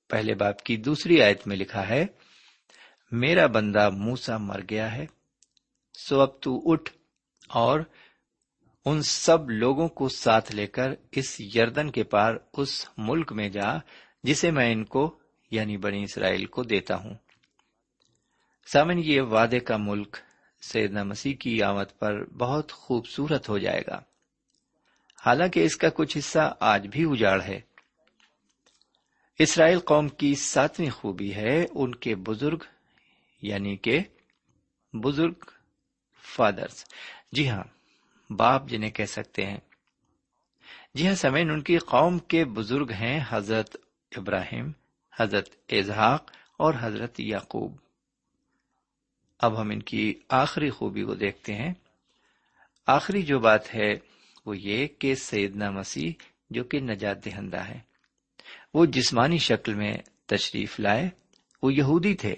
پہلے 0.10 0.34
باپ 0.34 0.64
کی 0.64 0.78
دوسری 0.78 1.22
آیت 1.22 1.48
میں 1.48 1.58
لکھا 1.58 1.90
ہے، 1.90 2.06
میرا 3.12 3.46
بندہ 3.46 3.90
موسا 3.90 4.38
مر 4.38 4.60
گیا 4.70 4.96
ہے، 4.96 5.06
سو 5.94 6.22
اب 6.22 6.42
تو 6.42 6.72
اٹھ 6.72 6.92
اور 7.50 7.80
ان 8.86 9.02
سب 9.02 9.50
لوگوں 9.50 9.88
کو 9.88 10.10
ساتھ 10.10 10.56
لے 10.56 10.68
کر 10.68 10.92
اس 11.12 11.42
یردن 11.56 11.92
کے 11.92 12.04
پار 12.04 12.36
اس 12.54 12.90
ملک 12.98 13.32
میں 13.32 13.50
جا، 13.50 13.78
جسے 14.24 14.52
میں 14.52 14.74
ان 14.74 14.86
کو 14.86 15.20
یعنی 15.54 15.78
بنی 15.78 16.04
اسرائیل 16.04 16.46
کو 16.46 16.64
دیتا 16.64 16.96
ہوں۔ 16.96 17.14
سامن، 18.66 19.00
یہ 19.00 19.22
وعدے 19.22 19.60
کا 19.60 19.78
ملک 19.78 20.18
سیدنا 20.62 21.04
مسیح 21.04 21.36
کی 21.36 21.64
آمد 21.64 22.00
پر 22.00 22.26
بہت 22.26 22.72
خوبصورت 22.72 23.50
ہو 23.50 23.58
جائے 23.58 23.82
گا۔ 23.88 24.02
حالانکہ 25.26 25.60
اس 25.60 25.76
کا 25.76 25.90
کچھ 25.90 26.18
حصہ 26.18 26.58
آج 26.60 26.88
بھی 26.88 27.06
اجاڑ 27.12 27.42
ہے۔ 27.42 27.62
اسرائیل 29.40 29.80
قوم 29.80 30.10
کی 30.10 30.36
ساتویں 30.36 30.90
خوبی 30.90 31.36
ہے، 31.36 31.66
ان 31.72 31.96
کے 31.96 32.16
بزرگ 32.16 32.58
یعنی 33.42 33.78
کہ 33.78 34.00
بزرگ 34.94 35.34
فادرز۔ 36.36 36.86
جی 37.32 37.50
ہاں 37.50 37.64
باپ 38.34 38.68
جنہیں 38.68 38.92
کہہ 38.92 39.06
سکتے 39.06 39.46
ہیں۔ 39.46 39.60
جی 40.96 41.08
ہاں 41.08 41.16
سمین 41.16 41.50
ان 41.50 41.62
کی 41.62 41.78
قوم 41.78 42.20
کے 42.20 42.46
بزرگ 42.46 42.92
ہیں 42.92 43.20
حضرت 43.30 43.78
ابراہیم 44.18 44.72
حضرت 45.20 45.50
اظہاق 45.70 46.32
اور 46.58 46.74
حضرت 46.80 47.20
یعقوب۔ 47.20 47.76
اب 49.40 49.62
ہم 49.62 49.70
ان 49.70 49.82
کی 49.82 50.20
آخری 50.30 50.70
خوبی 50.70 51.04
کو 51.04 51.16
دیکھتے 51.16 51.54
ہیں۔ 51.54 51.74
آخری 52.88 53.22
جو 53.22 53.40
بات 53.40 53.76
ہے 53.76 53.94
وہ 54.46 54.58
یہ 54.58 54.88
کہ 55.00 55.16
سیدنا 55.16 55.70
مسیح 55.70 56.12
جو 56.50 56.64
کہ 56.64 56.80
نجات 56.80 57.26
دہندہ 57.26 57.58
ہے، 57.58 57.80
وہ 58.74 58.86
جسمانی 58.86 59.38
شکل 59.38 59.74
میں 59.74 59.94
تشریف 60.26 60.80
لائے، 60.80 61.10
وہ 61.62 61.74
یہودی 61.74 62.16
تھے۔ 62.16 62.36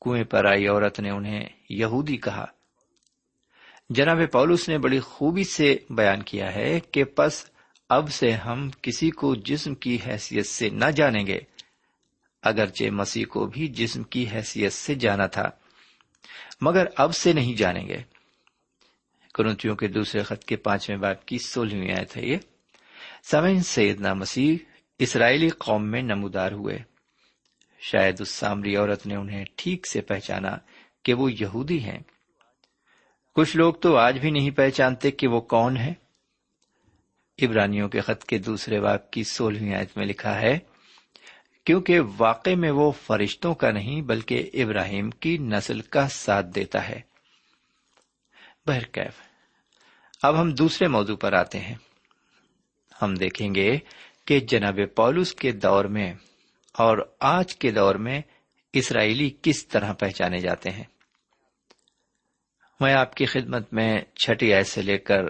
کنویں 0.00 0.24
پر 0.24 0.44
آئی 0.44 0.68
عورت 0.68 1.00
نے 1.00 1.10
انہیں 1.10 1.48
یہودی 1.70 2.16
کہا۔ 2.16 2.46
جناب 3.90 4.18
پولس 4.32 4.68
نے 4.68 4.78
بڑی 4.78 5.00
خوبی 5.00 5.44
سے 5.44 5.76
بیان 5.90 6.22
کیا 6.22 6.54
ہے 6.54 6.80
کہ 6.80 7.04
پس 7.04 7.51
اب 7.94 8.12
سے 8.12 8.32
ہم 8.32 8.70
کسی 8.82 9.10
کو 9.10 9.34
جسم 9.34 9.74
کی 9.74 9.98
حیثیت 10.06 10.46
سے 10.46 10.68
نہ 10.68 10.84
جانیں 10.84 11.26
گے۔ 11.26 11.38
اگرچہ 12.42 12.90
مسیح 12.90 13.24
کو 13.26 13.46
بھی 13.46 13.66
جسم 13.66 14.02
کی 14.02 14.26
حیثیت 14.32 14.72
سے 14.72 14.94
جانا 14.94 15.26
تھا، 15.26 15.50
مگر 16.60 16.84
اب 16.96 17.14
سے 17.14 17.32
نہیں 17.32 17.54
جانیں 17.54 17.88
گے۔ 17.88 18.02
کرنتیوں 19.34 19.76
کے 19.76 19.88
دوسرے 19.88 20.22
خط 20.22 20.44
کے 20.44 20.56
پانچویں 20.56 20.98
باپ 20.98 21.26
کی 21.26 21.38
سولہویں 21.38 21.92
آئے 21.92 22.04
تھے 22.04 22.26
یہ۔ 22.26 22.36
سمن 23.22 23.62
سیدنا 23.62 24.14
مسیح 24.14 24.56
اسرائیلی 24.98 25.48
قوم 25.48 25.90
میں 25.90 26.02
نمودار 26.02 26.52
ہوئے۔ 26.52 26.78
شاید 27.80 28.20
اس 28.20 28.30
سامری 28.30 28.76
عورت 28.76 29.06
نے 29.06 29.16
انہیں 29.16 29.44
ٹھیک 29.56 29.86
سے 29.86 30.00
پہچانا 30.00 30.56
کہ 31.02 31.14
وہ 31.14 31.32
یہودی 31.32 31.80
ہیں۔ 31.80 32.00
کچھ 33.34 33.56
لوگ 33.56 33.74
تو 33.74 33.96
آج 33.96 34.18
بھی 34.18 34.30
نہیں 34.30 34.50
پہچانتے 34.50 35.10
کہ 35.10 35.26
وہ 35.26 35.40
کون 35.40 35.76
ہے 35.76 36.01
ابرانیوں 37.42 37.88
کے 37.88 38.00
خط 38.00 38.24
کے 38.24 38.38
دوسرے 38.38 38.80
باپ 38.80 39.10
کی 39.10 39.24
سولہویں 39.24 39.74
آیت 39.74 39.96
میں 39.96 40.06
لکھا 40.06 40.40
ہے، 40.40 40.58
کیونکہ 41.64 42.00
واقع 42.18 42.50
میں 42.56 42.70
وہ 42.70 42.92
فرشتوں 42.92 43.54
کا 43.54 43.70
نہیں 43.70 44.02
بلکہ 44.02 44.50
ابراہیم 44.54 45.10
کی 45.10 45.38
نسل 45.38 45.80
کا 45.80 46.08
ساتھ 46.08 46.46
دیتا 46.54 46.88
ہے۔ 46.88 47.00
بہرکیف 48.66 49.12
اب 50.22 50.40
ہم 50.40 50.50
دوسرے 50.50 50.88
موضوع 50.88 51.16
پر 51.16 51.32
آتے 51.32 51.60
ہیں۔ 51.60 51.74
ہم 53.02 53.14
دیکھیں 53.14 53.54
گے 53.54 53.78
کہ 54.24 54.40
جناب 54.40 54.78
پولس 54.96 55.34
کے 55.34 55.52
دور 55.52 55.84
میں 55.84 56.14
اور 56.72 56.98
آج 57.20 57.56
کے 57.56 57.70
دور 57.70 57.94
میں 57.94 58.20
اسرائیلی 58.72 59.30
کس 59.42 59.66
طرح 59.66 59.92
پہچانے 59.92 60.38
جاتے 60.38 60.70
ہیں۔ 60.70 60.84
میں 62.80 62.94
آپ 62.94 63.14
کی 63.14 63.26
خدمت 63.26 63.72
میں 63.72 64.00
چھٹی 64.14 64.54
آئے 64.54 64.64
سے 64.64 64.82
لے 64.82 64.98
کر 64.98 65.20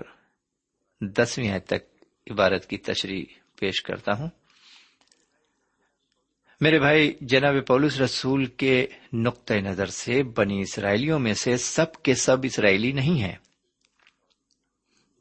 دسویں 1.00 1.50
آئے 1.50 1.60
تک 1.60 1.91
عبارت 2.30 2.66
کی 2.66 2.78
تشریح 2.78 3.24
پیش 3.60 3.82
کرتا 3.82 4.18
ہوں۔ 4.18 4.28
میرے 6.60 6.78
بھائی، 6.78 7.12
جناب 7.20 7.54
پولس 7.66 8.00
رسول 8.00 8.46
کے 8.46 8.86
نقطۂ 9.12 9.54
نظر 9.54 9.86
سے 9.86 10.22
بنی 10.22 10.60
اسرائیلیوں 10.60 11.18
میں 11.18 11.34
سے 11.34 11.56
سب 11.56 12.02
کے 12.02 12.14
سب 12.14 12.36
اسرائیلی 12.42 12.92
نہیں 12.92 13.20
ہیں۔ 13.22 13.36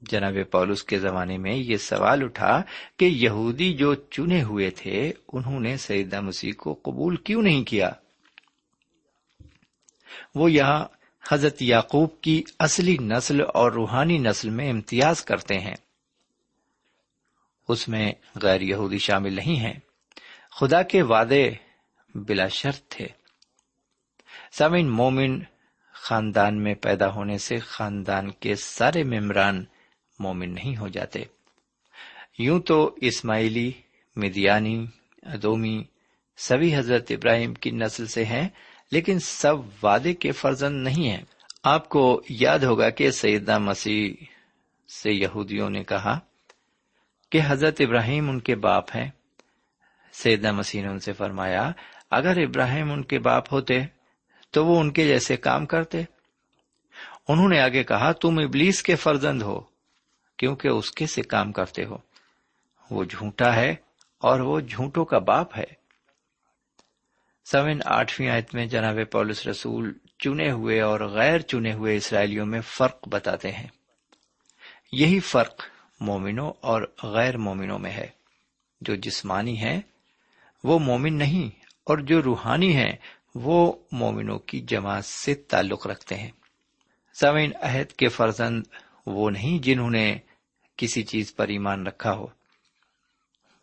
جناب 0.01 0.33
پولس 0.51 0.83
کے 0.83 0.99
زمانے 0.99 1.37
میں 1.37 1.55
یہ 1.55 1.77
سوال 1.77 2.23
اٹھا 2.23 2.61
کہ 2.97 3.05
یہودی 3.05 3.73
جو 3.73 3.95
چنے 3.95 4.43
ہوئے 4.43 4.69
تھے، 4.69 5.11
انہوں 5.33 5.59
نے 5.59 5.77
سیدہ 5.77 6.21
مسیح 6.21 6.51
کو 6.57 6.79
قبول 6.83 7.15
کیوں 7.15 7.41
نہیں 7.41 7.63
کیا؟ 7.63 7.89
وہ 10.35 10.51
یہاں 10.51 10.85
حضرت 11.31 11.61
یعقوب 11.61 12.21
کی 12.21 12.43
اصلی 12.59 12.97
نسل 12.97 13.41
اور 13.53 13.71
روحانی 13.71 14.17
نسل 14.17 14.49
میں 14.49 14.69
امتیاز 14.69 15.25
کرتے 15.25 15.59
ہیں۔ 15.59 15.75
اس 17.71 17.87
میں 17.87 18.13
غیر 18.41 18.61
یہودی 18.61 18.97
شامل 18.97 19.33
نہیں 19.33 19.59
ہیں۔ 19.59 19.73
خدا 20.59 20.81
کے 20.81 21.01
وعدے 21.01 21.51
بلا 22.15 22.47
شرط 22.47 22.81
تھے۔ 22.89 23.07
سامعین، 24.51 24.89
مومن 24.89 25.39
خاندان 25.93 26.63
میں 26.63 26.73
پیدا 26.73 27.11
ہونے 27.11 27.37
سے 27.37 27.57
خاندان 27.57 28.31
کے 28.31 28.55
سارے 28.55 29.03
ممبران 29.03 29.65
مومن 30.19 30.53
نہیں 30.53 30.77
ہو 30.77 30.87
جاتے۔ 30.87 31.23
یوں 32.37 32.59
تو 32.59 32.95
اسماعیلی، 33.01 33.71
مدیانی، 34.15 34.85
ادومی 35.23 35.83
سبھی 36.37 36.75
حضرت 36.75 37.05
ابراہیم 37.09 37.53
کی 37.53 37.71
نسل 37.71 38.07
سے 38.07 38.25
ہیں، 38.25 38.49
لیکن 38.91 39.19
سب 39.19 39.85
وعدے 39.85 40.13
کے 40.13 40.31
فرزند 40.31 40.83
نہیں 40.83 41.09
ہیں۔ 41.09 41.23
آپ 41.63 41.89
کو 41.89 42.21
یاد 42.29 42.59
ہوگا 42.59 42.89
کہ 42.89 43.11
سیدہ 43.11 43.57
مسیح 43.57 44.25
سے 45.01 45.11
یہودیوں 45.11 45.69
نے 45.69 45.83
کہا 45.83 46.19
کہ 47.31 47.41
حضرت 47.45 47.75
ابراہیم 47.79 48.29
ان 48.29 48.39
کے 48.39 48.55
باپ 48.55 48.95
ہیں۔ 48.95 49.11
سیدہ 50.11 50.51
مسیح 50.51 50.81
نے 50.81 50.87
ان 50.87 50.99
سے 50.99 51.13
فرمایا، 51.13 51.71
اگر 52.11 52.37
ابراہیم 52.37 52.91
ان 52.91 53.03
کے 53.03 53.19
باپ 53.19 53.53
ہوتے 53.53 53.81
تو 54.51 54.65
وہ 54.65 54.79
ان 54.79 54.91
کے 54.91 55.07
جیسے 55.07 55.37
کام 55.37 55.65
کرتے۔ 55.65 56.03
انہوں 57.27 57.49
نے 57.49 57.59
آگے 57.59 57.83
کہا، 57.83 58.11
تم 58.11 58.37
ابلیس 58.37 58.83
کے 58.83 58.95
فرزند 58.95 59.41
ہو، 59.41 59.61
کیونکہ 60.37 60.67
اس 60.67 60.91
کے 60.91 61.07
سے 61.07 61.21
کام 61.21 61.51
کرتے 61.51 61.85
ہو۔ 61.85 61.97
وہ 62.91 63.03
جھوٹا 63.03 63.55
ہے 63.55 63.75
اور 64.19 64.39
وہ 64.39 64.59
جھوٹوں 64.59 65.05
کا 65.05 65.17
باپ 65.17 65.57
ہے۔ 65.57 65.81
سوین 67.45 67.79
آٹھویں 67.85 68.29
آیت 68.29 68.55
میں 68.55 68.65
جناب 68.65 68.97
پولس 69.11 69.47
رسول 69.47 69.93
چنے 70.19 70.51
ہوئے 70.51 70.81
اور 70.81 70.99
غیر 70.99 71.39
چنے 71.39 71.73
ہوئے 71.73 71.95
اسرائیلیوں 71.95 72.45
میں 72.45 72.61
فرق 72.61 73.07
بتاتے 73.07 73.51
ہیں۔ 73.51 73.67
یہی 74.91 75.19
فرق 75.19 75.63
مومنوں 76.01 76.53
اور 76.61 76.95
غیر 77.03 77.37
مومنوں 77.37 77.79
میں 77.79 77.91
ہے۔ 77.91 78.07
جو 78.81 78.95
جسمانی 78.95 79.57
ہیں، 79.57 79.81
وہ 80.63 80.79
مومن 80.79 81.17
نہیں، 81.17 81.65
اور 81.83 81.97
جو 81.97 82.23
روحانی 82.23 82.75
ہیں، 82.75 82.91
وہ 83.35 83.73
مومنوں 83.91 84.39
کی 84.39 84.59
جماعت 84.59 85.05
سے 85.05 85.35
تعلق 85.35 85.87
رکھتے 85.87 86.15
ہیں۔ 86.15 86.31
سوین 87.13 87.51
عہد 87.61 87.91
کے 87.91 88.07
فرزند 88.07 88.63
وہ 89.05 89.29
نہیں 89.29 89.63
جنہوں 89.63 89.89
نے 89.89 90.17
کسی 90.77 91.03
چیز 91.03 91.35
پر 91.35 91.47
ایمان 91.47 91.87
رکھا 91.87 92.11
ہو۔ 92.13 92.27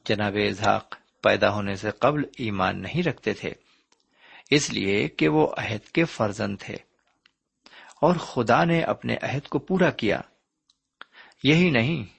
جناب 0.05 0.37
اظہاق 0.49 0.95
پیدا 1.23 1.51
ہونے 1.51 1.75
سے 1.75 1.91
قبل 1.91 2.23
ایمان 2.39 2.83
نہیں 2.83 3.03
رکھتے 3.03 3.33
تھے، 3.33 3.53
اس 4.51 4.73
لیے 4.73 5.09
کہ 5.09 5.29
وہ 5.29 5.55
عہد 5.57 5.89
کے 5.89 6.05
فرزند 6.05 6.57
تھے۔ 6.61 6.77
اور 8.03 8.17
خدا 8.17 8.65
نے 8.65 8.81
اپنے 8.81 9.17
عہد 9.23 9.49
کو 9.49 9.59
پورا 9.59 9.91
کیا۔ 9.91 10.21
یہی 11.43 11.71
نہیں 11.71 12.18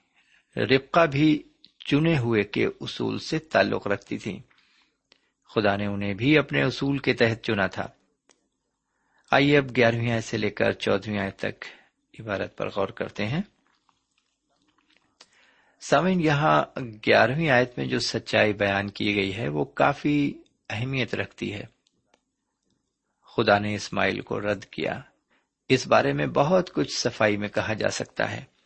ربقہ 0.58 1.06
بھی 1.06 1.44
چنے 1.86 2.18
ہوئے 2.18 2.44
کے 2.44 2.66
اصول 2.66 3.20
سے 3.20 3.40
تعلق 3.40 3.88
رکھتی 3.88 4.18
تھی۔ 4.18 4.40
خدا 5.56 5.76
نے 5.76 5.86
انہیں 5.86 6.14
بھی 6.14 6.38
اپنے 6.38 6.64
اصول 6.64 6.98
کے 6.98 7.14
تحت 7.14 7.44
چنا 7.44 7.68
تھا۔ 7.68 7.88
آئیے 9.32 9.58
اب 9.58 9.76
گیارہویں 9.76 10.12
آئے 10.12 10.22
سے 10.22 10.38
لے 10.38 10.50
کر 10.50 10.72
چودہویں 10.72 11.20
آئے 11.20 11.32
تک 11.32 11.66
عبارت 12.20 12.58
پر 12.58 12.70
غور 12.70 12.88
کرتے 12.88 13.28
ہیں۔ 13.28 13.42
سامن 15.82 16.22
یہاں 16.22 16.64
گیارہویں 16.80 17.50
آیت 17.50 17.78
میں 17.78 17.86
جو 17.86 18.00
سچائی 18.00 18.54
بیان 18.54 18.90
کی 18.90 19.16
گئی 19.16 19.36
ہے، 19.36 19.48
وہ 19.48 19.66
کافی 19.66 20.34
اہمیت 20.70 21.16
رکھتی 21.16 21.54
ہے۔ 21.54 21.64
خدا 23.36 23.60
نے 23.60 23.76
اسماعیل 23.76 24.22
کو 24.22 24.42
رد 24.42 24.66
کیا۔ 24.66 25.00
اس 25.70 25.88
بارے 25.88 26.14
میں 26.14 26.28
بہت 26.28 26.74
کچھ 26.74 26.98
صفائی 26.98 27.38
میں 27.38 27.50
کہا 27.50 27.74
جا 27.74 27.90
سکتا 27.90 28.32
ہے۔ 28.32 28.59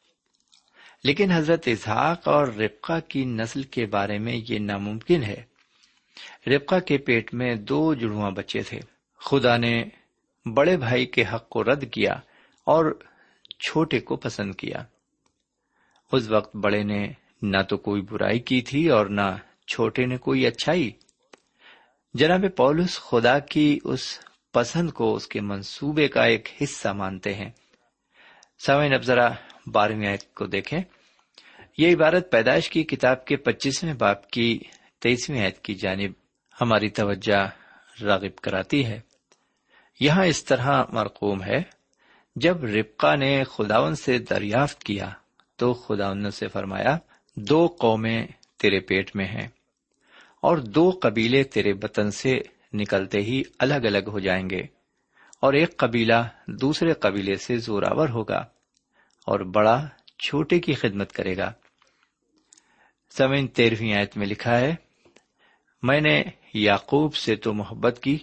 لیکن 1.03 1.31
حضرت 1.31 1.63
اسحاق 1.65 2.27
اور 2.27 2.47
ربقہ 2.47 2.99
کی 3.07 3.25
نسل 3.25 3.63
کے 3.63 3.85
بارے 3.85 4.17
میں 4.17 4.41
یہ 4.49 4.59
ناممکن 4.59 5.23
ہے۔ 5.23 5.43
ربقہ 6.47 6.79
کے 6.79 6.97
پیٹ 6.97 7.33
میں 7.33 7.55
دو 7.55 7.93
جڑواں 7.93 8.31
بچے 8.31 8.61
تھے۔ 8.61 8.79
خدا 9.19 9.57
نے 9.57 9.83
بڑے 10.53 10.77
بھائی 10.77 11.05
کے 11.05 11.23
حق 11.33 11.49
کو 11.49 11.63
رد 11.63 11.91
کیا 11.91 12.13
اور 12.65 12.99
چھوٹے 13.67 13.99
کو 13.99 14.15
پسند 14.15 14.55
کیا۔ 14.55 14.83
اس 16.11 16.29
وقت 16.29 16.55
بڑے 16.55 16.83
نے 16.83 17.07
نہ 17.41 17.57
تو 17.69 17.77
کوئی 17.77 18.01
برائی 18.01 18.39
کی 18.39 18.61
تھی 18.61 18.89
اور 18.89 19.05
نہ 19.05 19.37
چھوٹے 19.67 20.05
نے 20.05 20.17
کوئی 20.17 20.47
اچھائی۔ 20.47 20.91
جناب 22.13 22.45
پولس 22.57 22.99
خدا 22.99 23.39
کی 23.39 23.79
اس 23.83 24.19
پسند 24.53 24.91
کو 24.91 25.15
اس 25.15 25.27
کے 25.27 25.41
منصوبے 25.41 26.07
کا 26.07 26.23
ایک 26.23 26.49
حصہ 26.63 26.87
مانتے 26.87 27.33
ہیں۔ 27.33 27.49
سوئن 28.65 28.93
اب 28.93 29.03
ذرا 29.03 29.29
بارہویں 29.65 30.07
آیت 30.07 30.33
کو 30.33 30.45
دیکھیں۔ 30.45 30.79
یہ 31.77 31.95
عبارت 31.95 32.31
پیدائش 32.31 32.69
کی 32.69 32.83
کتاب 32.83 33.25
کے 33.25 33.35
پچیسویں 33.35 33.93
باپ 33.93 34.29
کی 34.29 34.59
تیئیسویں 35.01 35.41
آیت 35.41 35.59
کی 35.59 35.75
جانب 35.75 36.11
ہماری 36.61 36.89
توجہ 36.89 37.49
راغب 38.03 38.35
کراتی 38.35 38.85
ہے۔ 38.85 38.99
یہاں 39.99 40.25
اس 40.25 40.45
طرح 40.45 40.83
مرقوم 40.89 41.43
ہے، 41.43 41.61
جب 42.35 42.63
ربقا 42.63 43.15
نے 43.15 43.43
خداون 43.43 43.95
سے 43.95 44.17
دریافت 44.17 44.83
کیا 44.83 45.09
تو 45.55 45.73
خدا 45.73 46.07
ان 46.07 46.31
سے 46.31 46.47
فرمایا، 46.47 46.97
دو 47.35 47.67
قومیں 47.79 48.27
تیرے 48.59 48.79
پیٹ 48.79 49.15
میں 49.15 49.25
ہیں 49.25 49.47
اور 50.41 50.57
دو 50.57 50.99
قبیلے 51.01 51.43
تیرے 51.43 51.73
بطن 51.73 52.11
سے 52.11 52.39
نکلتے 52.73 53.19
ہی 53.19 53.41
الگ 53.59 53.73
الگ 53.73 54.07
ہو 54.07 54.19
جائیں 54.19 54.49
گے 54.49 54.61
اور 55.39 55.53
ایک 55.53 55.77
قبیلہ 55.77 56.27
دوسرے 56.47 56.93
قبیلے 56.93 57.35
سے 57.35 57.57
زوراور 57.57 58.09
ہوگا۔ 58.09 58.45
اور 59.25 59.39
بڑا 59.39 59.87
چھوٹے 60.19 60.59
کی 60.59 60.73
خدمت 60.73 61.11
کرے 61.11 61.37
گا۔ 61.37 61.51
سمین 63.09 63.47
تیرہویں 63.47 63.93
آیت 63.93 64.17
میں 64.17 64.27
لکھا 64.27 64.59
ہے، 64.59 64.75
میں 65.83 66.01
نے 66.01 66.23
یعقوب 66.53 67.15
سے 67.15 67.35
تو 67.35 67.53
محبت 67.53 67.99
کی، 68.03 68.17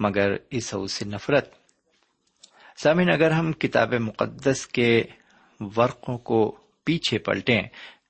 مگر 0.00 0.30
اس 0.50 0.74
سے 0.90 1.04
نفرت۔ 1.04 1.54
سمین 2.76 3.10
اگر 3.10 3.30
ہم 3.30 3.52
کتاب 3.52 3.94
مقدس 3.94 4.66
کے 4.66 5.04
ورقوں 5.76 6.18
کو 6.18 6.58
پیچھے 6.84 7.18
پلٹیں، 7.18 7.62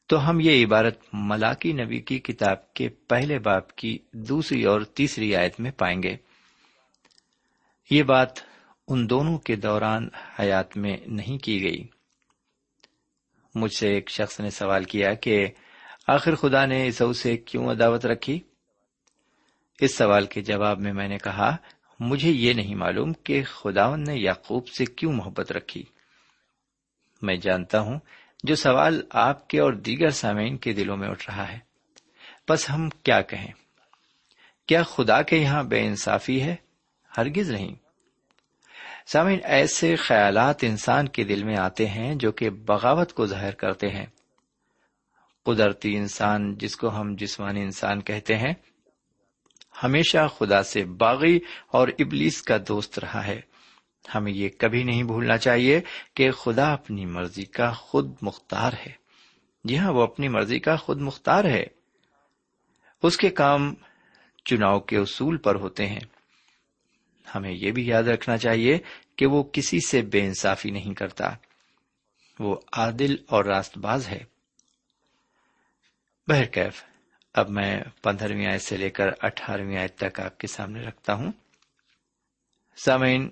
تو 0.07 0.31
ہم 0.31 0.39
یہ 0.41 0.67
عبارت 0.67 0.99
ملاکی 1.13 1.73
نبی 1.73 2.01
کی 2.01 2.19
کتاب 2.19 2.75
کے 2.75 2.89
پہلے 2.89 3.39
باپ 3.39 3.77
کی 3.77 3.99
دوسری 4.13 4.65
اور 4.65 4.81
تیسری 4.81 5.37
آیت 5.37 5.61
میں 5.61 5.71
پائیں 5.71 6.03
گے۔ 6.03 6.17
یہ 7.91 8.03
بات 8.03 8.29
ان 8.89 9.11
دونوں 9.11 9.39
کے 9.39 9.57
دوران 9.57 10.09
حیات 10.39 10.77
میں 10.77 10.97
نہیں 11.07 11.39
کی 11.39 11.63
گئی۔ 11.63 12.00
مجھ 13.55 13.75
سے 13.75 13.89
ایک 13.89 14.11
شخص 14.11 14.41
نے 14.41 14.51
سوال 14.51 14.85
کیا 14.85 15.15
کہ 15.15 15.47
آخر 16.07 16.35
خدا 16.35 16.67
نے 16.67 16.87
اسو 16.87 17.13
سے 17.13 17.37
کیوں 17.37 17.71
عداوت 17.71 18.07
رکھی؟ 18.07 18.41
اس 19.81 19.95
سوال 19.95 20.27
کے 20.27 20.41
جواب 20.41 20.81
میں 20.81 20.93
میں 20.93 21.09
نے 21.09 21.19
کہا، 21.19 21.57
مجھے 22.01 22.31
یہ 22.31 22.53
نہیں 22.53 22.75
معلوم 22.75 23.13
کہ 23.13 23.43
خداون 23.45 24.01
نے 24.01 24.15
یعقوب 24.17 24.69
سے 24.69 24.85
کیوں 24.85 25.13
محبت 25.13 25.53
رکھی۔ 25.53 25.83
میں 27.23 27.37
جانتا 27.37 27.81
ہوں 27.81 27.99
جو 28.45 28.55
سوال 28.55 29.03
آپ 29.11 29.49
کے 29.49 29.61
اور 29.61 29.73
دیگر 29.73 30.11
سامعین 30.11 30.57
کے 30.57 30.73
دلوں 30.73 30.97
میں 30.97 31.09
اٹھ 31.09 31.31
رہا 31.31 31.53
ہے۔ 31.53 31.59
بس 32.49 32.71
ہم 32.71 32.89
کیا 32.89 33.21
کہیں؟ 33.21 33.53
کیا 34.67 34.83
خدا 34.83 35.23
کے 35.23 35.37
یہاں 35.37 35.63
بے 35.63 35.87
انصافی 35.87 36.43
ہے؟ 36.43 36.57
ہرگز 37.17 37.51
نہیں۔ 37.51 37.75
سامعین، 39.13 39.39
ایسے 39.45 39.97
خیالات 39.97 40.57
انسان 40.63 41.09
کے 41.09 41.25
دل 41.25 41.45
میں 41.45 41.57
آتے 41.59 41.87
ہیں 41.87 42.15
جو 42.15 42.33
کہ 42.33 42.51
بغاوت 42.51 43.13
کو 43.13 43.27
ظاہر 43.27 43.55
کرتے 43.55 43.89
ہیں۔ 43.89 44.07
قدرتی 45.45 45.97
انسان 45.97 46.59
جس 46.59 46.77
کو 46.77 47.01
ہم 47.01 47.15
جسمانی 47.19 47.63
انسان 47.63 48.01
کہتے 48.01 48.37
ہیں، 48.37 48.55
ہمیشہ 49.83 50.29
خدا 50.39 50.63
سے 50.63 50.85
باغی 50.85 51.41
اور 51.69 51.89
ابلیس 51.89 52.43
کا 52.43 52.57
دوست 52.69 52.99
رہا 52.99 53.27
ہے۔ 53.27 53.41
ہمیں 54.15 54.33
یہ 54.33 54.49
کبھی 54.59 54.83
نہیں 54.83 55.03
بھولنا 55.03 55.39
چاہیے 55.39 55.81
کہ 56.15 56.31
خدا 56.31 56.73
اپنی 56.73 57.07
مرضی 57.07 57.45
کا 57.45 57.71
خود 57.71 58.17
مختار 58.23 58.73
ہے۔ 58.73 58.93
جی 59.65 59.79
ہاں 59.79 59.93
وہ 59.93 60.03
اپنی 60.03 60.29
مرضی 60.29 60.59
کا 60.59 60.77
خود 60.77 61.01
مختار 61.01 61.45
ہے۔ 61.45 61.65
اس 63.03 63.17
کے 63.17 63.31
کام 63.31 63.75
چناؤ 64.45 64.81
کے 64.81 64.97
اصول 64.97 65.37
پر 65.37 65.55
ہوتے 65.55 65.87
ہیں۔ 65.87 66.20
ہمیں 67.35 67.53
یہ 67.53 67.73
بھی 67.73 67.87
یاد 67.87 68.03
رکھنا 68.03 68.37
چاہیے 68.37 68.79
کہ 69.17 69.27
وہ 69.27 69.43
کسی 69.43 69.79
سے 69.81 70.03
بے 70.03 70.21
انصافی 70.21 70.71
نہیں 70.71 70.95
کرتا۔ 70.95 71.31
وہ 72.39 72.57
عادل 72.73 73.17
اور 73.29 73.45
راست 73.45 73.79
باز 73.79 74.09
ہے۔ 74.09 74.21
بہرکیف، 76.29 76.85
اب 77.35 77.51
میں 77.51 77.81
پندرہویں 78.03 78.47
آیت 78.53 78.63
سے 78.63 78.77
لے 78.77 78.91
کر 78.91 79.07
اٹھارہویں 79.21 79.79
آیت 79.79 79.97
تک 79.97 80.21
آپ 80.21 80.39
کے 80.39 80.47
سامنے 80.47 80.81
رکھتا 80.81 81.15
ہوں۔ 81.15 81.33
سامعین، 82.85 83.31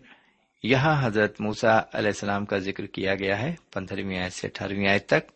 یہاں 0.63 1.07
حضرت 1.07 1.41
موسا 1.41 1.79
علیہ 1.79 2.09
السلام 2.09 2.45
کا 2.45 2.59
ذکر 2.59 2.87
کیا 2.87 3.15
گیا 3.15 3.43
ہے 3.43 3.55
پندرہویں 3.73 4.19
آیت 4.19 4.33
سے 4.33 4.47
اٹھارہویں 4.47 4.89
آیت 4.89 5.07
تک۔ 5.07 5.31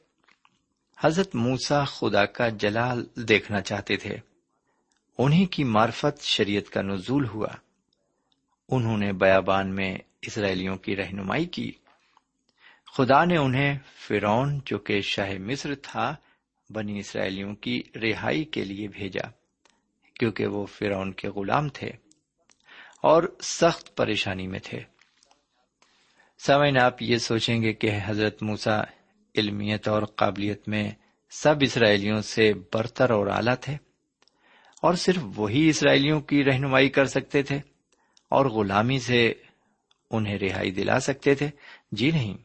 حضرت 0.98 1.34
موسا 1.34 1.84
خدا 1.84 2.24
کا 2.24 2.48
جلال 2.48 3.06
دیکھنا 3.16 3.60
چاہتے 3.60 3.96
تھے۔ 3.96 4.16
انہیں 5.18 5.46
کی 5.46 5.64
معرفت 5.64 6.22
شریعت 6.22 6.70
کا 6.70 6.82
نزول 6.82 7.26
ہوا۔ 7.26 7.48
انہوں 8.72 8.98
نے 8.98 9.12
بیابان 9.12 9.74
میں 9.74 9.94
اسرائیلیوں 10.22 10.76
کی 10.76 10.96
رہنمائی 10.96 11.46
کی۔ 11.46 11.70
خدا 12.92 13.24
نے 13.24 13.36
انہیں 13.36 13.78
فرون 13.98 14.58
جو 14.66 14.78
کہ 14.78 15.00
شاہ 15.00 15.32
مصر 15.38 15.74
تھا، 15.74 16.14
بنی 16.70 16.98
اسرائیلیوں 16.98 17.54
کی 17.54 17.82
رہائی 17.94 18.44
کے 18.44 18.64
لیے 18.64 18.88
بھیجا، 18.88 19.28
کیونکہ 20.16 20.46
وہ 20.46 20.64
فرون 20.66 21.12
کے 21.12 21.28
غلام 21.28 21.68
تھے 21.68 21.90
اور 23.02 23.22
سخت 23.42 23.94
پریشانی 23.96 24.46
میں 24.46 24.58
تھے۔ 24.58 24.80
سمعن 26.40 26.78
آپ 26.78 27.02
یہ 27.02 27.16
سوچیں 27.16 27.62
گے 27.62 27.72
کہ 27.72 27.90
حضرت 28.04 28.42
موسا 28.42 28.80
علمیت 29.34 29.88
اور 29.88 30.02
قابلیت 30.02 30.68
میں 30.68 30.90
سب 31.30 31.54
اسرائیلیوں 31.60 32.20
سے 32.20 32.52
برتر 32.74 33.10
اور 33.10 33.26
اعلیٰ 33.26 33.54
تھے، 33.60 33.76
اور 34.82 34.94
صرف 34.94 35.22
وہی 35.36 35.68
اسرائیلیوں 35.68 36.20
کی 36.20 36.44
رہنمائی 36.44 36.88
کر 36.88 37.06
سکتے 37.06 37.42
تھے؟ 37.42 37.58
اور 38.32 38.46
غلامی 38.46 38.98
سے 38.98 39.34
انہیں 40.10 40.38
رہائی 40.38 40.70
دلا 40.70 41.00
سکتے 41.00 41.34
تھے۔ 41.34 41.50
جی 41.92 42.10
نہیں۔ 42.10 42.36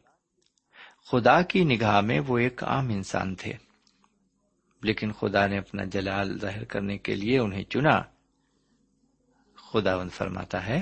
خدا 1.10 1.42
کی 1.42 1.64
نگاہ 1.64 2.00
میں 2.00 2.20
وہ 2.20 2.38
ایک 2.38 2.64
عام 2.64 2.88
انسان 2.88 3.34
تھے۔ 3.34 3.52
لیکن 4.82 5.12
خدا 5.12 5.46
نے 5.46 5.58
اپنا 5.58 5.84
جلال 5.84 6.38
ظاہر 6.38 6.64
کرنے 6.64 6.98
کے 6.98 7.14
لیے 7.14 7.38
انہیں 7.38 7.64
چنا۔ 7.64 8.02
خدا 9.56 10.08
فرماتا 10.08 10.66
ہے، 10.66 10.80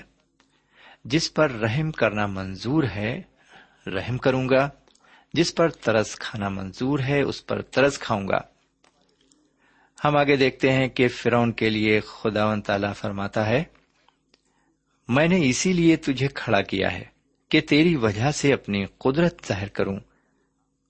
جس 1.05 1.35
پر 1.35 1.51
رحم 1.51 1.91
کرنا 1.91 2.27
منظور 2.27 2.85
ہے، 2.85 3.23
رحم 3.87 4.19
کروں 4.19 4.49
گا۔ 4.49 4.69
جس 5.33 5.55
پر 5.55 5.69
ترس 5.69 6.17
کھانا 6.17 6.49
منظور 6.49 6.99
ہے، 6.99 7.23
اس 7.23 7.47
پر 7.47 7.63
ترس 7.63 7.99
کھاؤں 7.99 8.29
گا۔ 8.29 8.39
ہم 10.05 10.17
آگے 10.17 10.37
دیکھتے 10.37 10.73
ہیں 10.73 10.89
کہ 10.89 11.09
فرون 11.09 11.53
کے 11.53 11.71
لیے 11.71 12.01
خدا 12.01 12.47
و 12.47 12.61
تعالی 12.61 12.89
فرماتا 12.97 13.47
ہے 13.47 13.65
میں 15.09 15.29
نے 15.29 15.49
اسی 15.49 15.73
لیے 15.73 15.97
تجھے 15.97 16.29
کھڑا 16.29 16.63
کیا 16.63 16.93
ہے 16.93 17.05
کہ 17.49 17.61
تیری 17.61 17.97
وجہ 17.97 18.31
سے 18.31 18.53
اپنی 18.53 18.85
قدرت 18.99 19.47
ظاہر 19.49 19.69
کروں 19.69 19.97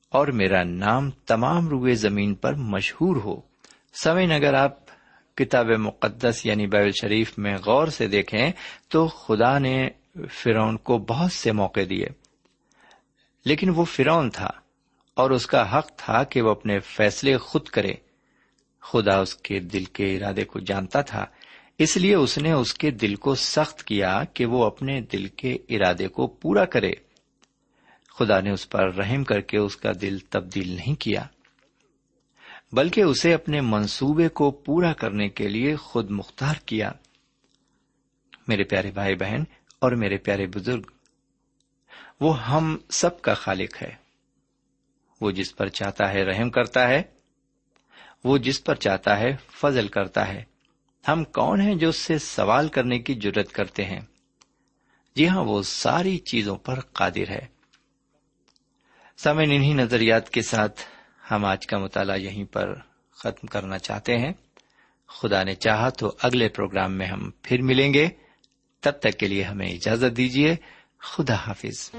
اور 0.08 0.28
میرا 0.28 0.64
نام 0.64 1.10
تمام 1.10 1.68
روئے 1.68 1.94
زمین 1.94 2.34
پر 2.34 2.54
مشہور 2.54 3.16
ہو۔ 3.16 3.40
سمین 4.02 4.32
اگر 4.32 4.54
آپ 4.54 4.76
کتاب 5.36 5.66
مقدس 5.66 6.46
یعنی 6.46 6.66
بائبل 6.66 6.90
شریف 7.00 7.38
میں 7.38 7.56
غور 7.66 7.88
سے 7.88 8.06
دیکھیں 8.08 8.50
تو 8.88 9.06
خدا 9.06 9.58
نے 9.58 9.88
فرون 10.30 10.76
کو 10.76 10.98
بہت 10.98 11.32
سے 11.32 11.52
موقع 11.52 11.80
دیے۔ 11.90 12.06
لیکن 13.44 13.68
وہ 13.68 13.84
فرون 13.84 14.30
تھا 14.30 14.50
اور 15.14 15.30
اس 15.30 15.46
کا 15.46 15.78
حق 15.78 15.90
تھا 15.96 16.24
کہ 16.24 16.42
وہ 16.42 16.50
اپنے 16.50 16.78
فیصلے 16.78 17.36
خود 17.36 17.68
کرے۔ 17.68 17.92
خدا 18.82 19.20
اس 19.20 19.34
کے 19.34 19.60
دل 19.60 19.84
کے 19.84 20.16
ارادے 20.16 20.44
کو 20.44 20.58
جانتا 20.58 21.02
تھا۔ 21.02 21.26
اس 21.78 21.96
لیے 21.96 22.14
اس 22.14 22.38
نے 22.38 22.52
اس 22.52 22.74
کے 22.74 22.90
دل 22.90 23.14
کو 23.14 23.34
سخت 23.34 23.82
کیا 23.82 24.24
کہ 24.24 24.46
وہ 24.46 24.64
اپنے 24.64 25.00
دل 25.00 25.28
کے 25.28 25.58
ارادے 25.68 26.08
کو 26.08 26.26
پورا 26.26 26.64
کرے۔ 26.64 26.92
خدا 28.18 28.40
نے 28.40 28.50
اس 28.50 28.68
پر 28.68 28.94
رحم 28.94 29.24
کر 29.24 29.40
کے 29.40 29.58
اس 29.58 29.76
کا 29.76 29.92
دل 30.00 30.18
تبدیل 30.18 30.68
نہیں 30.68 30.94
کیا، 30.94 31.26
بلکہ 32.72 33.00
اسے 33.00 33.34
اپنے 33.34 33.60
منصوبے 33.60 34.28
کو 34.28 34.50
پورا 34.50 34.92
کرنے 34.92 35.28
کے 35.28 35.48
لیے 35.48 35.76
خود 35.76 36.10
مختار 36.10 36.54
کیا۔ 36.66 36.92
میرے 38.48 38.64
پیارے 38.64 38.90
بھائی 38.90 39.14
بہن 39.14 39.42
اور 39.78 39.92
میرے 39.92 40.16
پیارے 40.16 40.46
بزرگ، 40.46 40.82
وہ 42.20 42.46
ہم 42.46 42.76
سب 42.90 43.22
کا 43.22 43.34
خالق 43.34 43.82
ہے۔ 43.82 43.94
وہ 45.20 45.30
جس 45.30 45.56
پر 45.56 45.68
چاہتا 45.68 46.12
ہے 46.12 46.22
رحم 46.22 46.50
کرتا 46.50 46.88
ہے، 46.88 47.02
وہ 48.24 48.38
جس 48.38 48.64
پر 48.64 48.74
چاہتا 48.74 49.18
ہے 49.18 49.36
فضل 49.50 49.88
کرتا 49.88 50.28
ہے۔ 50.28 50.55
ہم 51.08 51.24
کون 51.24 51.60
ہیں 51.60 51.74
جو 51.74 51.88
اس 51.88 51.96
سے 51.96 52.18
سوال 52.18 52.68
کرنے 52.68 52.98
کی 52.98 53.14
ضرورت 53.22 53.52
کرتے 53.52 53.84
ہیں؟ 53.84 54.00
جی 55.16 55.28
ہاں 55.28 55.44
وہ 55.44 55.62
ساری 55.62 56.18
چیزوں 56.18 56.56
پر 56.56 56.80
قادر 56.80 57.30
ہے۔ 57.30 57.46
سمن 59.16 59.50
انہیں 59.52 59.74
نظریات 59.74 60.30
کے 60.30 60.42
ساتھ 60.42 60.80
ہم 61.30 61.44
آج 61.44 61.66
کا 61.66 61.78
مطالعہ 61.78 62.16
یہیں 62.16 62.44
پر 62.44 62.74
ختم 63.10 63.46
کرنا 63.46 63.78
چاہتے 63.78 64.18
ہیں۔ 64.18 64.32
خدا 65.08 65.42
نے 65.42 65.54
چاہا 65.54 65.88
تو 65.88 66.12
اگلے 66.22 66.48
پروگرام 66.48 66.92
میں 66.92 67.06
ہم 67.06 67.30
پھر 67.42 67.62
ملیں 67.62 67.94
گے۔ 67.94 68.08
تب 68.80 68.92
تک 69.00 69.18
کے 69.18 69.28
لیے 69.28 69.42
ہمیں 69.42 69.72
اجازت 69.72 70.16
دیجیے 70.16 70.56
خدا 70.98 71.34
حافظ۔ 71.34 71.90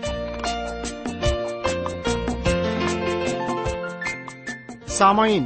سامعین 4.88 5.46